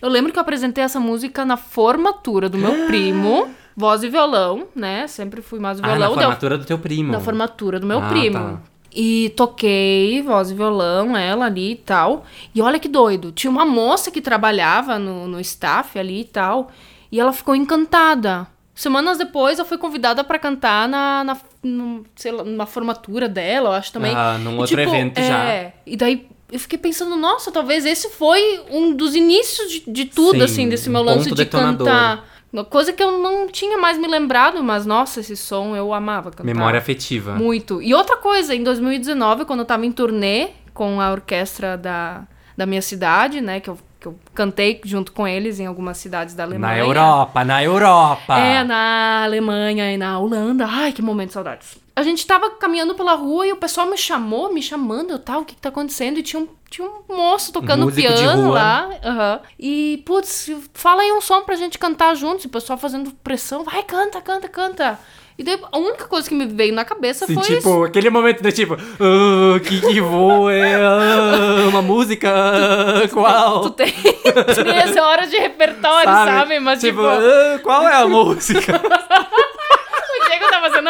[0.01, 4.67] Eu lembro que eu apresentei essa música na formatura do meu primo, voz e violão,
[4.75, 5.07] né?
[5.07, 6.07] Sempre fui mais Ah, na violão.
[6.09, 7.11] daí eu- formatura do teu primo.
[7.11, 8.33] na formatura do meu Ah, primo.
[8.39, 8.57] tá.
[8.99, 12.25] E toquei voz e violão, ela ali e tal.
[12.55, 13.31] E olha que doido.
[13.31, 16.71] Tinha uma moça que trabalhava no, no staff ali e tal.
[17.11, 18.47] E ela ficou encantada.
[18.73, 23.69] Semanas depois eu fui convidada pra cantar na, na no- sei lá, numa formatura dela,
[23.69, 24.13] eu acho também.
[24.15, 25.43] Ah, num E, outro tipo, evento já.
[25.45, 25.73] É.
[25.85, 30.39] E daí eu fiquei pensando, nossa, talvez esse foi um dos inícios de, de tudo,
[30.39, 31.85] Sim, assim, desse meu um lance de detonador.
[31.85, 32.25] cantar.
[32.51, 36.31] Uma coisa que eu não tinha mais me lembrado, mas nossa, esse som eu amava
[36.31, 36.45] cantar.
[36.45, 37.35] Memória afetiva.
[37.35, 37.81] Muito.
[37.81, 42.23] E outra coisa, em 2019, quando eu tava em turnê com a orquestra da,
[42.55, 43.59] da minha cidade, né?
[43.59, 46.75] Que eu, que eu cantei junto com eles em algumas cidades da Alemanha.
[46.75, 48.39] Na Europa, na Europa.
[48.39, 50.65] É, na Alemanha e na Holanda.
[50.69, 51.86] Ai, que momento de saudades.
[51.97, 55.41] A gente tava caminhando pela rua e o pessoal me chamou, me chamando e tal,
[55.41, 56.19] o que que tá acontecendo?
[56.19, 58.87] E tinha um, tinha um moço tocando músico de piano lá.
[59.03, 59.39] aham.
[59.59, 62.43] E, putz, fala aí um som pra gente cantar juntos.
[62.43, 63.63] E o pessoal fazendo pressão.
[63.63, 64.99] Vai, canta, canta, canta.
[65.39, 67.83] E daí, a única coisa que me veio na cabeça Sim, foi tipo, isso.
[67.85, 73.61] aquele momento de tipo, ah, que que voa, ah, uma música, ah, qual?
[73.61, 76.59] Tu tem, tem essa hora de repertório, sabe?
[76.59, 78.79] Mas, tipo, ah, qual é a música?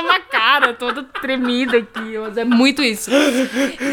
[0.02, 3.10] tá fazendo uma cara toda tremida aqui, mas é muito isso.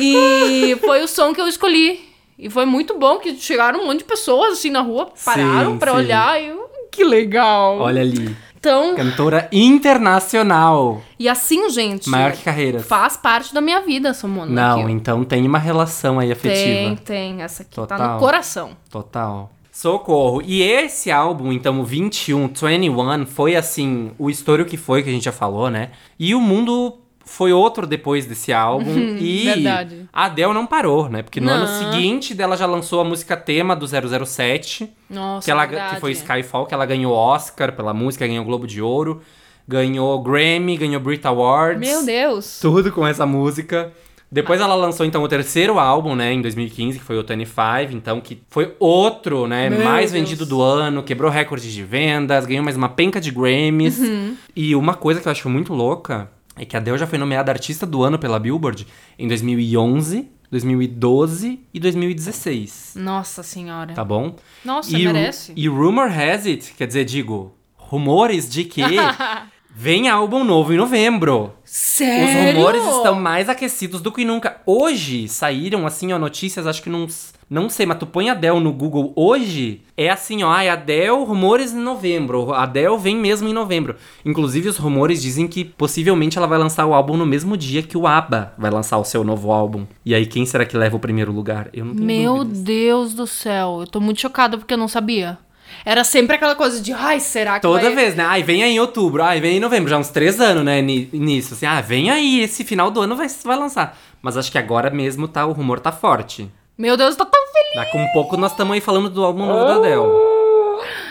[0.00, 2.12] E foi o som que eu escolhi.
[2.38, 5.88] E foi muito bom que chegaram um monte de pessoas assim na rua, pararam sim.
[5.90, 7.78] olhar e eu, que legal.
[7.78, 12.84] Olha ali, Então, cantora internacional, e assim, gente, maior que carreiras.
[12.86, 14.50] faz parte da minha vida, Somona.
[14.50, 14.92] Não, aqui.
[14.92, 16.96] então tem uma relação aí Tem, afetiva.
[17.04, 17.42] tem.
[17.42, 18.14] Essa aqui tá Total.
[18.14, 18.70] no coração.
[18.90, 19.50] Total.
[19.74, 20.40] Socorro.
[20.46, 25.12] E esse álbum, então, o 21, 21, foi assim, o estouro que foi, que a
[25.12, 25.90] gente já falou, né?
[26.16, 28.94] E o mundo foi outro depois desse álbum.
[29.18, 30.08] e verdade.
[30.12, 31.24] a Adele não parou, né?
[31.24, 31.54] Porque no Não.
[31.54, 35.96] ano seguinte dela já lançou a música tema do 007, Nossa, que, ela, verdade.
[35.96, 39.22] que foi Skyfall, que ela ganhou Oscar pela música, ganhou Globo de Ouro,
[39.66, 41.80] ganhou Grammy, ganhou Brit Awards.
[41.80, 42.60] Meu Deus.
[42.60, 43.92] Tudo com essa música.
[44.34, 48.20] Depois ela lançou, então, o terceiro álbum, né, em 2015, que foi o 25, então,
[48.20, 50.24] que foi outro, né, Meu mais Deus.
[50.24, 54.00] vendido do ano, quebrou recordes de vendas, ganhou mais uma penca de Grammys.
[54.00, 54.36] Uhum.
[54.56, 57.52] E uma coisa que eu acho muito louca é que a Adele já foi nomeada
[57.52, 62.94] Artista do Ano pela Billboard em 2011, 2012 e 2016.
[62.96, 63.94] Nossa senhora.
[63.94, 64.34] Tá bom?
[64.64, 65.52] Nossa, e, merece.
[65.54, 68.82] e rumor has it, quer dizer, digo, rumores de que
[69.74, 71.52] vem álbum novo em novembro.
[71.64, 72.54] Os Sério?
[72.54, 74.60] rumores estão mais aquecidos do que nunca.
[74.64, 77.08] Hoje saíram, assim, ó, notícias, acho que não,
[77.50, 81.72] não sei, mas tu põe Adele no Google hoje, é assim, ó, ai, Adele, rumores
[81.72, 82.52] em novembro.
[82.54, 83.96] Adele vem mesmo em novembro.
[84.24, 87.98] Inclusive, os rumores dizem que possivelmente ela vai lançar o álbum no mesmo dia que
[87.98, 89.84] o ABBA vai lançar o seu novo álbum.
[90.04, 91.68] E aí, quem será que leva o primeiro lugar?
[91.72, 92.62] Eu não tenho Meu dúvidas.
[92.62, 95.36] Deus do céu, eu tô muito chocada porque eu não sabia.
[95.84, 97.94] Era sempre aquela coisa de, ai, será que Toda vai...
[97.94, 98.24] vez, né?
[98.24, 100.64] Ai, vem aí em outubro, ai, vem aí em novembro, já há uns três anos,
[100.64, 101.52] né, ni- nisso.
[101.54, 103.98] Assim, ah, vem aí, esse final do ano vai, vai lançar.
[104.22, 106.50] Mas acho que agora mesmo tá, o rumor tá forte.
[106.78, 107.74] Meu Deus, eu tô tão feliz.
[107.84, 110.02] Daqui um pouco nós estamos aí falando do álbum novo da Adele.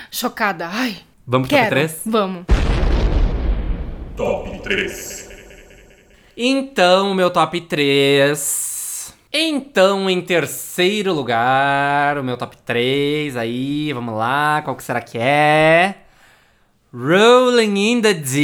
[0.09, 0.97] Chocada, ai.
[1.26, 1.76] Vamos pro top Quero.
[1.76, 2.01] 3?
[2.07, 2.45] Vamos.
[4.17, 5.30] Top 3.
[6.36, 8.72] Então, meu top 3.
[9.36, 15.17] Então, em terceiro lugar, o meu top 3 aí, vamos lá, qual que será que
[15.17, 16.03] é?
[16.96, 18.36] Rolling in the Deep,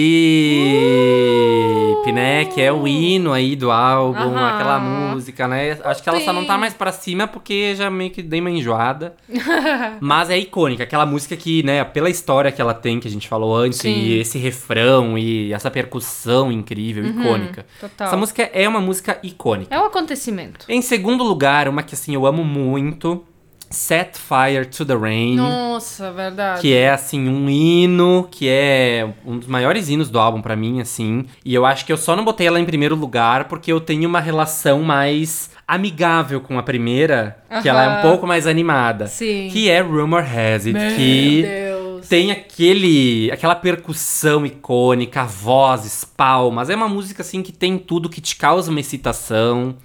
[2.12, 2.46] né?
[2.46, 4.48] Que é o hino aí do álbum, Aham.
[4.56, 5.78] aquela música, né?
[5.84, 8.50] Acho que ela só não tá mais pra cima porque já meio que dei uma
[8.50, 9.16] enjoada.
[10.02, 13.28] Mas é icônica, aquela música que, né, pela história que ela tem, que a gente
[13.28, 13.92] falou antes, Sim.
[13.94, 17.68] e esse refrão e essa percussão incrível, icônica.
[17.80, 18.08] total.
[18.08, 19.74] Essa música é uma música icônica.
[19.76, 20.66] É um acontecimento.
[20.68, 23.24] Em segundo lugar, uma que assim eu amo muito,
[23.70, 25.36] Set Fire to the Rain.
[25.36, 26.62] Nossa, verdade.
[26.62, 30.82] Que é, assim, um hino, que é um dos maiores hinos do álbum pra mim,
[30.82, 31.26] assim.
[31.46, 34.08] E eu acho que eu só não botei ela em primeiro lugar porque eu tenho
[34.10, 39.08] uma relação mais amigável com a primeira, que ela é um pouco mais animada.
[39.08, 39.50] Sim.
[39.52, 41.79] Que é Rumor Has It, Meu que Deus.
[42.08, 46.70] Tem aquele, aquela percussão icônica, vozes, palmas.
[46.70, 49.76] É uma música assim que tem tudo que te causa uma excitação.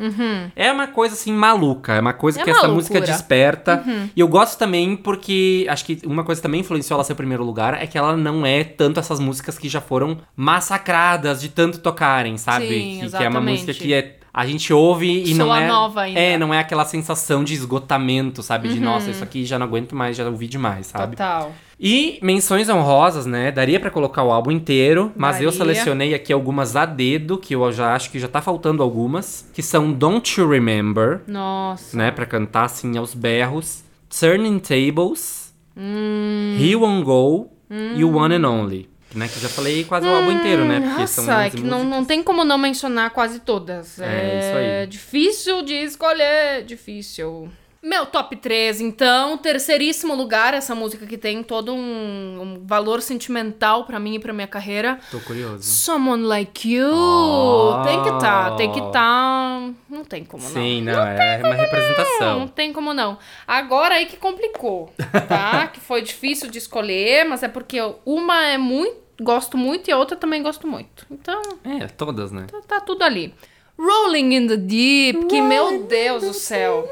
[0.55, 2.43] É uma coisa assim maluca, é uma coisa Uhum.
[2.43, 2.71] É que uma essa loucura.
[2.71, 2.77] Uhum.
[2.77, 3.85] música desperta.
[4.15, 7.17] E eu gosto também porque acho que uma coisa que também influenciou ela ser o
[7.17, 11.49] primeiro lugar é que ela não é tanto essas músicas que já foram massacradas de
[11.49, 12.69] tanto tocarem, sabe?
[12.69, 15.69] Sim, que, que é uma música que é a gente ouve e não Soa é
[15.69, 16.19] nova ainda.
[16.19, 18.67] é, não é aquela sensação de esgotamento, sabe?
[18.67, 18.75] Uhum.
[18.75, 21.15] De nossa, isso aqui já não aguento mais, já ouvi demais, sabe?
[21.15, 21.53] Total.
[21.79, 23.51] E menções honrosas, né?
[23.51, 25.59] Daria pra colocar o álbum inteiro, mas eu Daria.
[25.59, 29.63] selecionei aqui algumas a dedo, que eu já acho que já tá faltando algumas, que
[29.63, 31.97] são Don't You Remember, Nossa.
[31.97, 36.57] né, Pra cantar assim aos berros, Turning Tables, Hum.
[36.61, 37.51] He Won't Go
[37.97, 38.89] e o One and Only.
[39.15, 40.81] Né, que eu já falei quase o álbum inteiro, né?
[40.81, 44.01] Porque Nossa, são é 11 que não, não tem como não mencionar quase todas.
[44.01, 44.67] É, isso aí.
[44.67, 47.49] É difícil de escolher, difícil.
[47.85, 53.85] Meu top 3, então, terceiríssimo lugar, essa música que tem todo um, um valor sentimental
[53.85, 54.99] pra mim e pra minha carreira.
[55.11, 55.63] Tô curioso.
[55.63, 56.89] Someone Like You.
[56.95, 57.83] Oh.
[57.85, 59.69] Tem que tá, tem que tá.
[59.91, 60.51] Não tem como não.
[60.51, 62.39] Sim, não, é uma Não, representação.
[62.41, 63.19] não tem como não.
[63.47, 64.91] Agora aí que complicou,
[65.29, 65.67] tá?
[65.73, 67.77] que foi difícil de escolher, mas é porque
[68.07, 71.05] uma é muito, gosto muito e a outra também gosto muito.
[71.11, 72.47] Então, É, todas, né?
[72.51, 73.35] tá, tá tudo ali.
[73.77, 76.89] Rolling in the Deep, que meu Deus do céu.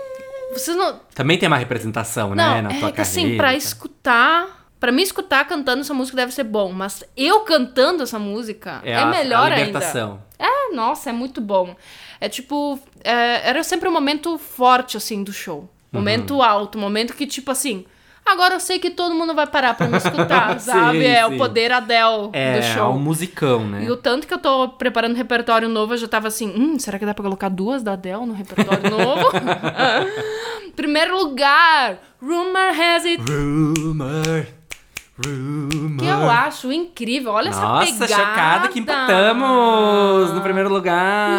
[0.53, 1.01] Vocês não.
[1.15, 3.03] Também tem uma representação, Não, né, na é tua que carreira.
[3.03, 4.61] assim, pra escutar.
[4.79, 8.97] Pra mim escutar cantando essa música deve ser bom, mas eu cantando essa música é,
[8.97, 9.67] a, melhor a ainda.
[9.67, 10.21] libertação.
[10.39, 11.77] É, nossa, é muito bom.
[12.21, 15.69] É tipo, é, era sempre um momento forte, assim, do show.
[15.93, 16.43] Momento Uhum.
[16.43, 17.85] alto, momento que, tipo assim,
[18.25, 21.05] agora eu sei que todo mundo vai parar pra me escutar, Sim, sabe?
[21.05, 21.35] É sim.
[21.35, 22.93] o poder Adele É, do show.
[22.95, 23.85] um musicão, né?
[23.85, 26.99] E o tanto que eu tô preparando repertório novo, eu já tava assim, hum, será
[26.99, 29.31] que dá pra colocar duas da Adele no repertório novo?
[30.77, 34.47] Primeiro lugar, Rumor Has It, rumor.
[35.21, 37.33] Que eu acho incrível.
[37.33, 38.23] Olha Nossa, essa pegada.
[38.23, 41.39] chocada que empatamos no primeiro lugar.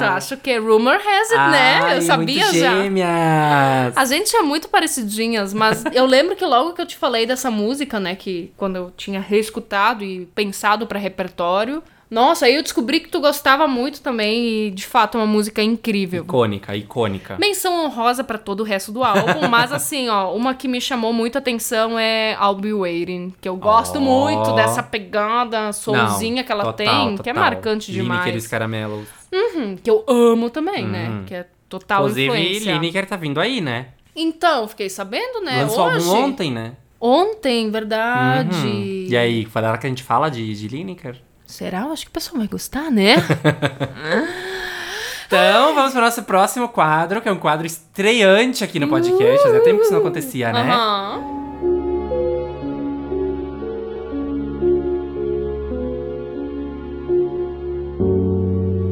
[0.00, 1.80] Nossa, acho que é Rumor Has It, né?
[1.82, 2.52] Ai, Eu sabia já.
[2.52, 3.96] gêmeas.
[3.96, 7.50] A gente é muito parecidinhas, mas eu lembro que logo que eu te falei dessa
[7.50, 13.00] música, né, que quando eu tinha reescutado e pensado pra repertório, nossa, aí eu descobri
[13.00, 16.22] que tu gostava muito também e de fato é uma música incrível.
[16.22, 17.36] Icônica, icônica.
[17.38, 21.12] Menção honrosa pra todo o resto do álbum, mas assim, ó, uma que me chamou
[21.12, 24.00] muito a atenção é I'll Be Waiting, que eu gosto Oh.
[24.00, 27.50] muito dessa pegada soulzinha que ela total, tem, que é total.
[27.50, 28.46] marcante Lineker demais.
[28.46, 29.08] caramelos.
[29.32, 31.22] Uhum, que eu amo também, né?
[31.26, 32.72] Que é total Inclusive, influência.
[32.74, 33.88] Lineker tá vindo aí, né?
[34.14, 35.62] Então, fiquei sabendo, né?
[35.62, 36.08] Lançou hoje.
[36.08, 36.72] álbum ontem, né?
[37.00, 38.56] Ontem, verdade.
[38.56, 39.06] Uhum.
[39.08, 41.20] E aí, será que a gente fala de, de Lineker?
[41.54, 41.82] Será?
[41.82, 43.14] Eu acho que o pessoal vai gostar, né?
[45.26, 49.42] Então, vamos para o nosso próximo quadro, que é um quadro estreante aqui no podcast.
[49.42, 50.60] Fazia tempo que isso não acontecia, né?
[50.60, 51.22] Aham.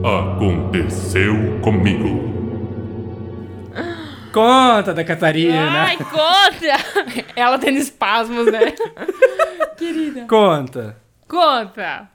[0.05, 2.33] Aconteceu comigo.
[4.33, 5.83] Conta da Catarina.
[5.83, 7.25] Ai, conta!
[7.37, 8.73] Ela tendo espasmos, né?
[9.77, 10.27] Querida.
[10.27, 10.97] Conta.
[11.29, 12.11] Conta.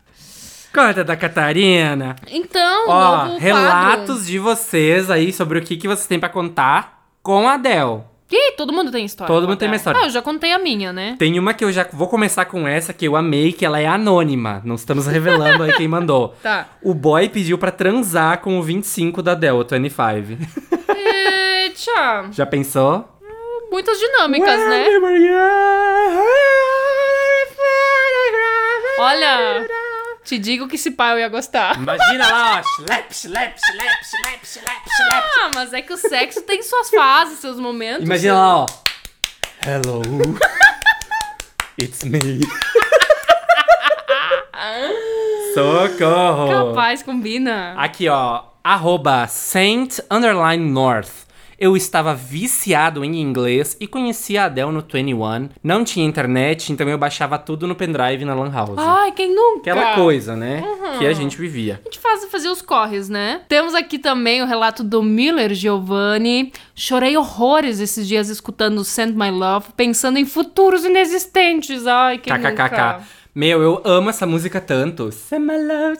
[0.77, 2.15] Conta da Catarina.
[2.27, 4.25] Então, Ó, relatos quadro.
[4.25, 8.01] de vocês aí sobre o que, que vocês têm pra contar com a Adele.
[8.31, 9.33] Ih, todo mundo tem história.
[9.33, 9.99] Todo mundo tem uma história.
[9.99, 11.15] Ah, eu já contei a minha, né?
[11.17, 13.87] Tem uma que eu já vou começar com essa que eu amei, que ela é
[13.87, 14.61] anônima.
[14.63, 16.35] Não estamos revelando aí quem mandou.
[16.43, 16.67] Tá.
[16.83, 20.43] O boy pediu pra transar com o 25 da Adele, o 25.
[20.95, 22.29] Eita!
[22.31, 23.09] Já pensou?
[23.71, 24.85] Muitas dinâmicas, né?
[28.99, 29.67] Olha,
[30.27, 31.77] te digo que esse pai eu ia gostar.
[31.77, 32.61] Imagina lá, ó.
[32.83, 35.25] Slap, slap, slap, slap, slap, slap.
[35.39, 38.03] Ah, mas é que o sexo tem suas fases, seus momentos.
[38.03, 38.65] Imagina lá, ó.
[39.65, 40.01] Hello.
[41.79, 42.41] It's me.
[45.53, 46.71] Socorro.
[46.71, 47.73] Capaz, combina.
[47.77, 48.43] Aqui, ó.
[48.63, 51.26] Arroba Saint Underline North.
[51.59, 55.49] Eu estava viciado em inglês e conhecia a Adele no 21.
[55.63, 58.77] Não tinha internet, então eu baixava tudo no pendrive na Lan House.
[58.77, 59.71] Ai, quem nunca?
[59.71, 60.63] Aquela coisa, né?
[60.99, 61.81] Que a gente vivia.
[61.81, 63.41] A gente faz, fazia os corres, né?
[63.49, 66.53] Temos aqui também o relato do Miller Giovanni.
[66.75, 71.87] Chorei horrores esses dias escutando Send My Love, pensando em futuros inexistentes.
[71.87, 72.51] Ai, quem nunca?
[72.51, 73.03] KKKK.
[73.33, 75.11] Meu, eu amo essa música tanto.
[75.11, 75.97] Send my love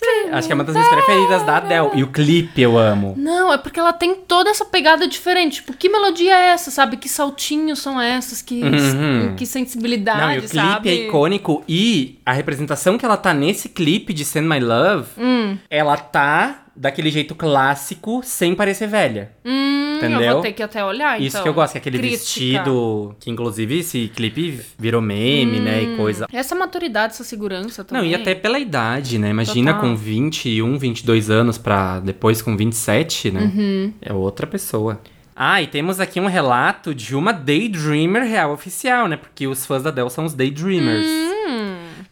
[0.00, 1.90] to- Acho que é uma das minhas preferidas da Adele.
[1.94, 3.14] E o clipe eu amo.
[3.16, 5.56] Não, é porque ela tem toda essa pegada diferente.
[5.56, 6.96] Tipo, que melodia é essa, sabe?
[6.96, 8.42] Que saltinhos são essas?
[8.42, 9.34] Que, Uhum.
[9.36, 10.88] que sensibilidade, Não, e o clipe sabe?
[10.90, 11.62] é icônico.
[11.68, 15.56] E a representação que ela tá nesse clipe de Send My Love, Hum.
[15.70, 19.32] ela tá daquele jeito clássico, sem parecer velha.
[19.44, 20.20] Hum, Entendeu?
[20.20, 21.42] Eu vou ter que até olhar, Isso então.
[21.42, 22.18] que eu gosto, que é aquele Crítica.
[22.18, 23.16] vestido.
[23.18, 25.82] Que inclusive esse clipe virou meme, né?
[25.82, 26.26] E coisa.
[26.32, 28.10] Essa maturidade, essa segurança Não, também.
[28.12, 29.30] e até pela idade, né?
[29.30, 29.88] Imagina Total.
[29.90, 33.40] com 21, 22 anos pra depois com 27, né?
[33.54, 33.92] Uhum.
[34.00, 35.00] É outra pessoa.
[35.34, 39.16] Ah, e temos aqui um relato de uma Daydreamer real oficial, né?
[39.16, 41.06] Porque os fãs da Adele são os Daydreamers.
[41.06, 41.37] Hum.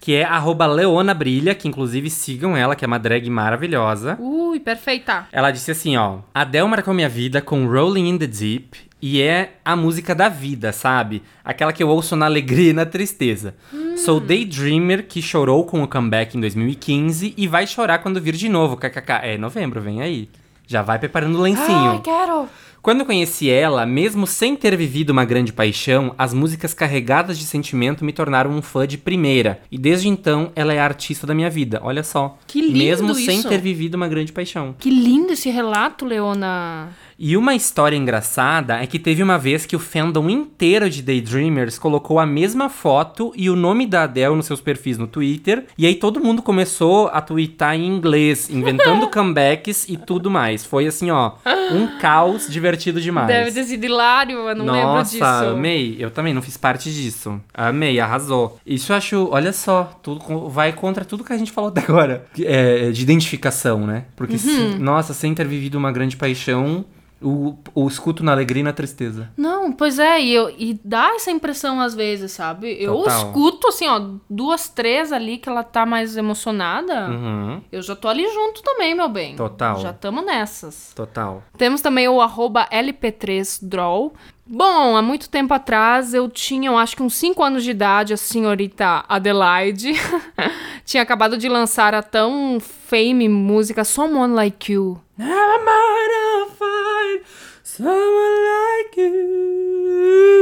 [0.01, 4.17] Que é arroba Leona Brilha, que inclusive sigam ela, que é uma drag maravilhosa.
[4.21, 5.27] Ui, perfeita.
[5.33, 6.19] Ela disse assim, ó.
[6.35, 8.87] Adele marcou minha vida com Rolling in the Deep.
[9.01, 11.23] E é a música da vida, sabe?
[11.45, 13.55] Aquela que eu ouço na alegria e na tristeza.
[13.97, 18.49] Sou Daydreamer que chorou com o comeback em 2015 e vai chorar quando vir de
[18.49, 19.21] novo, kkk.
[19.23, 20.29] É novembro, vem aí.
[20.67, 21.91] Já vai preparando o lencinho.
[21.91, 22.49] Ai, quero.
[22.87, 27.45] Quando eu conheci ela, mesmo sem ter vivido uma grande paixão, as músicas carregadas de
[27.45, 29.61] sentimento me tornaram um fã de primeira.
[29.73, 31.81] E desde então, ela é a artista da minha vida.
[31.83, 32.39] Olha só.
[32.47, 33.49] Que lindo Mesmo sem isso.
[33.49, 34.73] ter vivido uma grande paixão.
[34.79, 36.91] Que lindo esse relato, Leona.
[37.19, 41.79] E uma história engraçada é que teve uma vez que o fandom inteiro de Daydreamers
[41.79, 45.65] colocou a mesma foto e o nome da Adele nos seus perfis no Twitter.
[45.79, 50.65] E aí todo mundo começou a twittar em inglês, inventando comebacks e tudo mais.
[50.67, 51.33] Foi assim, ó,
[51.73, 53.29] um caos divertido demais.
[53.29, 55.19] Deve ter sido hilário, eu não lembro disso.
[55.21, 55.97] Nossa, amei.
[55.99, 57.41] Eu também não fiz parte disso.
[57.55, 58.59] Amei, arrasou.
[58.67, 62.27] Isso eu acho, olha só, tudo vai contra tudo que a gente falou até agora.
[62.39, 64.05] É, de identificação, né?
[64.15, 64.79] Porque, se- Uhum.
[64.79, 66.85] nossa, sem ter vivido uma grande paixão,
[67.21, 69.31] o, o escuto na alegria e na tristeza.
[69.37, 72.77] Não, pois é, e, eu, e dá essa impressão às vezes, sabe?
[72.79, 73.17] Eu Total.
[73.27, 77.09] escuto, assim, ó, duas, três ali que ela tá mais emocionada.
[77.09, 79.35] Uhum, Eu já tô ali junto também, meu bem.
[79.37, 79.79] Total.
[79.81, 80.93] Já tamo nessas.
[80.95, 81.43] total.
[81.57, 84.13] Temos também o arroba LP3Draw.
[84.49, 88.13] Bom, há muito tempo atrás eu tinha, eu acho que uns 5 anos de idade,
[88.13, 89.93] a senhorita Adelaide
[90.87, 95.01] tinha acabado de lançar a tão fame música Someone Like You.
[95.19, 97.23] Never mind, I'll find
[97.63, 100.37] someone like you.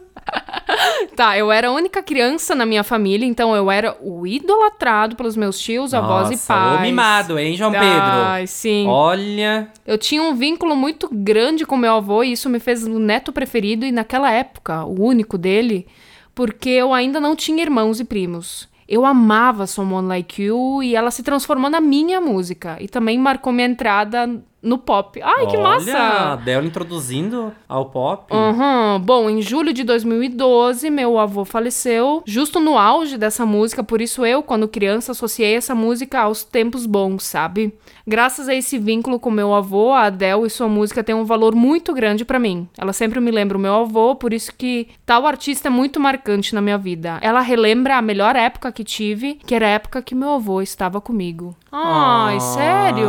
[1.16, 5.36] Tá, eu era a única criança na minha família, então eu era o idolatrado pelos
[5.36, 6.80] meus tios, avós e Nossa, pais.
[6.82, 8.46] mimado, hein, João Ai, Pedro?
[8.52, 8.86] sim.
[8.86, 13.00] Olha, Eu tinha um vínculo muito grande com meu avô e isso me fez o
[13.00, 15.88] neto preferido e naquela época, o único dele,
[16.34, 18.68] porque eu ainda não tinha irmãos e primos.
[18.88, 22.78] Eu amava Someone Like You e ela se transformou na minha música.
[22.80, 25.20] E também marcou minha entrada no pop.
[25.22, 26.32] Ai, que olha, massa!
[26.32, 28.32] Adele introduzindo ao pop.
[28.34, 29.00] Uhum.
[29.00, 34.24] Bom, em julho de 2012, meu avô faleceu, justo no auge dessa música, por isso
[34.26, 37.72] eu, quando criança, associei essa música aos tempos bons, sabe?
[38.06, 41.54] Graças a esse vínculo com meu avô, a Adele e sua música têm um valor
[41.54, 42.68] muito grande pra mim.
[42.76, 46.54] Ela sempre me lembra o meu avô, por isso que tal artista é muito marcante
[46.54, 47.18] na minha vida.
[47.20, 51.00] Ela relembra a melhor época que tive, que era a época que meu avô estava
[51.00, 51.54] comigo.
[51.70, 53.08] Ai, sério?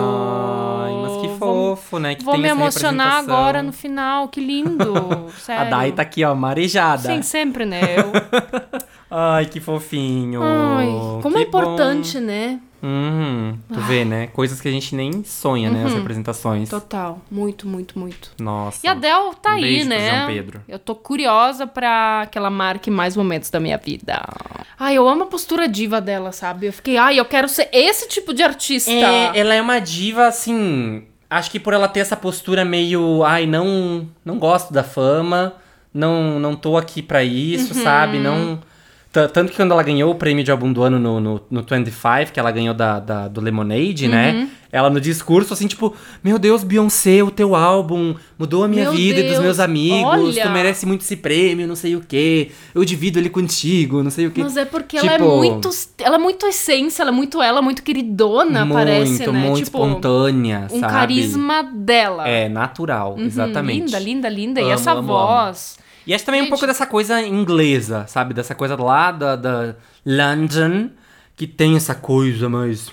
[1.19, 2.15] Ai, que Vou- fofo, né?
[2.15, 5.27] Que Vou me emocionar agora no final, que lindo.
[5.39, 5.61] Sério.
[5.61, 7.13] A Dai tá aqui, ó, marejada.
[7.13, 7.81] Sim, sempre, né?
[7.97, 8.11] Eu...
[9.11, 10.41] Ai, que fofinho.
[10.43, 10.87] Ai,
[11.21, 12.59] como Que é importante, né?
[12.61, 12.69] bom.
[12.81, 14.27] Uhum, tu vê, né?
[14.27, 15.83] Coisas que a gente nem sonha, né?
[15.85, 16.69] As representações.
[16.69, 17.19] Total.
[17.29, 18.31] Muito, muito, muito.
[18.39, 18.79] Nossa.
[18.85, 20.25] E a Del tá Um aí, né?
[20.27, 20.61] Pedro.
[20.67, 24.21] Eu tô curiosa pra que ela marque mais momentos da minha vida.
[24.79, 26.67] Ai, eu amo a postura diva dela, sabe?
[26.67, 28.89] Eu fiquei, ai, eu quero ser esse tipo de artista.
[28.89, 31.03] É, ela é uma diva, assim.
[31.29, 33.23] Acho que por ela ter essa postura meio.
[33.23, 34.07] Ai, não.
[34.25, 35.53] Não gosto da fama.
[35.93, 37.83] Não, não tô aqui pra isso, Uhum.
[37.83, 38.17] sabe?
[38.19, 38.59] Não.
[39.11, 42.31] Tanto que quando ela ganhou o prêmio de álbum do ano no, no, no 25,
[42.31, 44.11] que ela ganhou da, da- do Lemonade, Uhum.
[44.11, 44.49] né?
[44.71, 48.91] Ela no discurso, assim, tipo, meu Deus, Beyoncé, o teu álbum mudou a minha Meu
[48.91, 50.03] vida e dos Deus, meus amigos.
[50.05, 50.43] olha.
[50.43, 52.51] Tu merece muito esse prêmio, não sei o quê.
[52.75, 54.43] Eu divido ele contigo, não sei o quê.
[54.43, 55.69] Mas é porque ela é Tipo, muito.
[55.97, 59.39] Ela é muito essência, ela é muito ela, muito queridona, muito, parece, né?
[59.39, 60.93] muito tipo, espontânea, um sabe?
[60.93, 62.27] carisma dela.
[62.29, 63.85] É, natural, Uhum, exatamente.
[63.85, 64.61] Linda, linda, linda.
[64.61, 65.79] e Amo, essa amo, voz.
[66.07, 66.51] E acho também um Gente.
[66.51, 68.33] pouco dessa coisa inglesa, sabe?
[68.33, 69.75] Dessa coisa lá da, da
[70.05, 70.89] London,
[71.35, 72.91] que tem essa coisa mais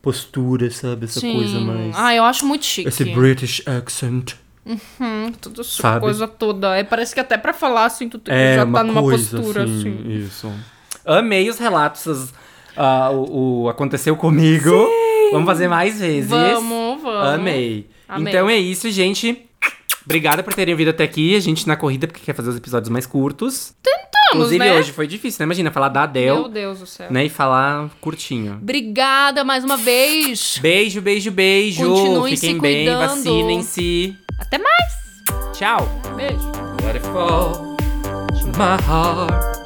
[0.00, 1.04] postura, sabe?
[1.06, 1.34] Essa Sim.
[1.34, 1.94] coisa mais...
[1.96, 2.88] Ah, eu acho muito chique.
[2.88, 4.34] Esse British accent.
[4.66, 6.00] Hum, tudo essa Sabe?
[6.00, 6.76] coisa toda.
[6.76, 9.98] É, parece que até pra falar assim, tu É, já tá numa coisa postura assim,
[10.00, 10.12] assim.
[10.12, 10.52] Isso.
[11.04, 12.32] Amei os relatos.
[12.76, 14.70] ah, o, o Aconteceu Comigo.
[15.30, 16.30] Vamos fazer mais vezes.
[16.30, 17.28] Vamos, vamos.
[17.28, 17.88] Amei.
[18.08, 18.32] Amei.
[18.32, 19.46] Então é isso, gente.
[20.06, 21.36] Obrigada por terem vindo até aqui.
[21.36, 23.74] A gente na corrida, porque quer fazer os episódios mais curtos.
[24.32, 24.78] Inclusive, né?
[24.78, 25.44] hoje foi difícil, né?
[25.44, 27.06] Imagina, falar da Adele, Meu Deus do céu.
[27.10, 27.24] né?
[27.26, 28.58] E falar curtinho.
[28.60, 30.58] Obrigada mais uma vez.
[30.60, 31.84] Beijo, beijo, beijo.
[31.88, 33.08] Continuem Fiquem se bem, cuidando.
[33.08, 34.16] vacinem-se.
[34.38, 35.56] Até mais.
[35.56, 35.88] Tchau.
[36.16, 36.52] Beijo.
[36.84, 37.76] Let it fall
[38.40, 39.56] to my heart.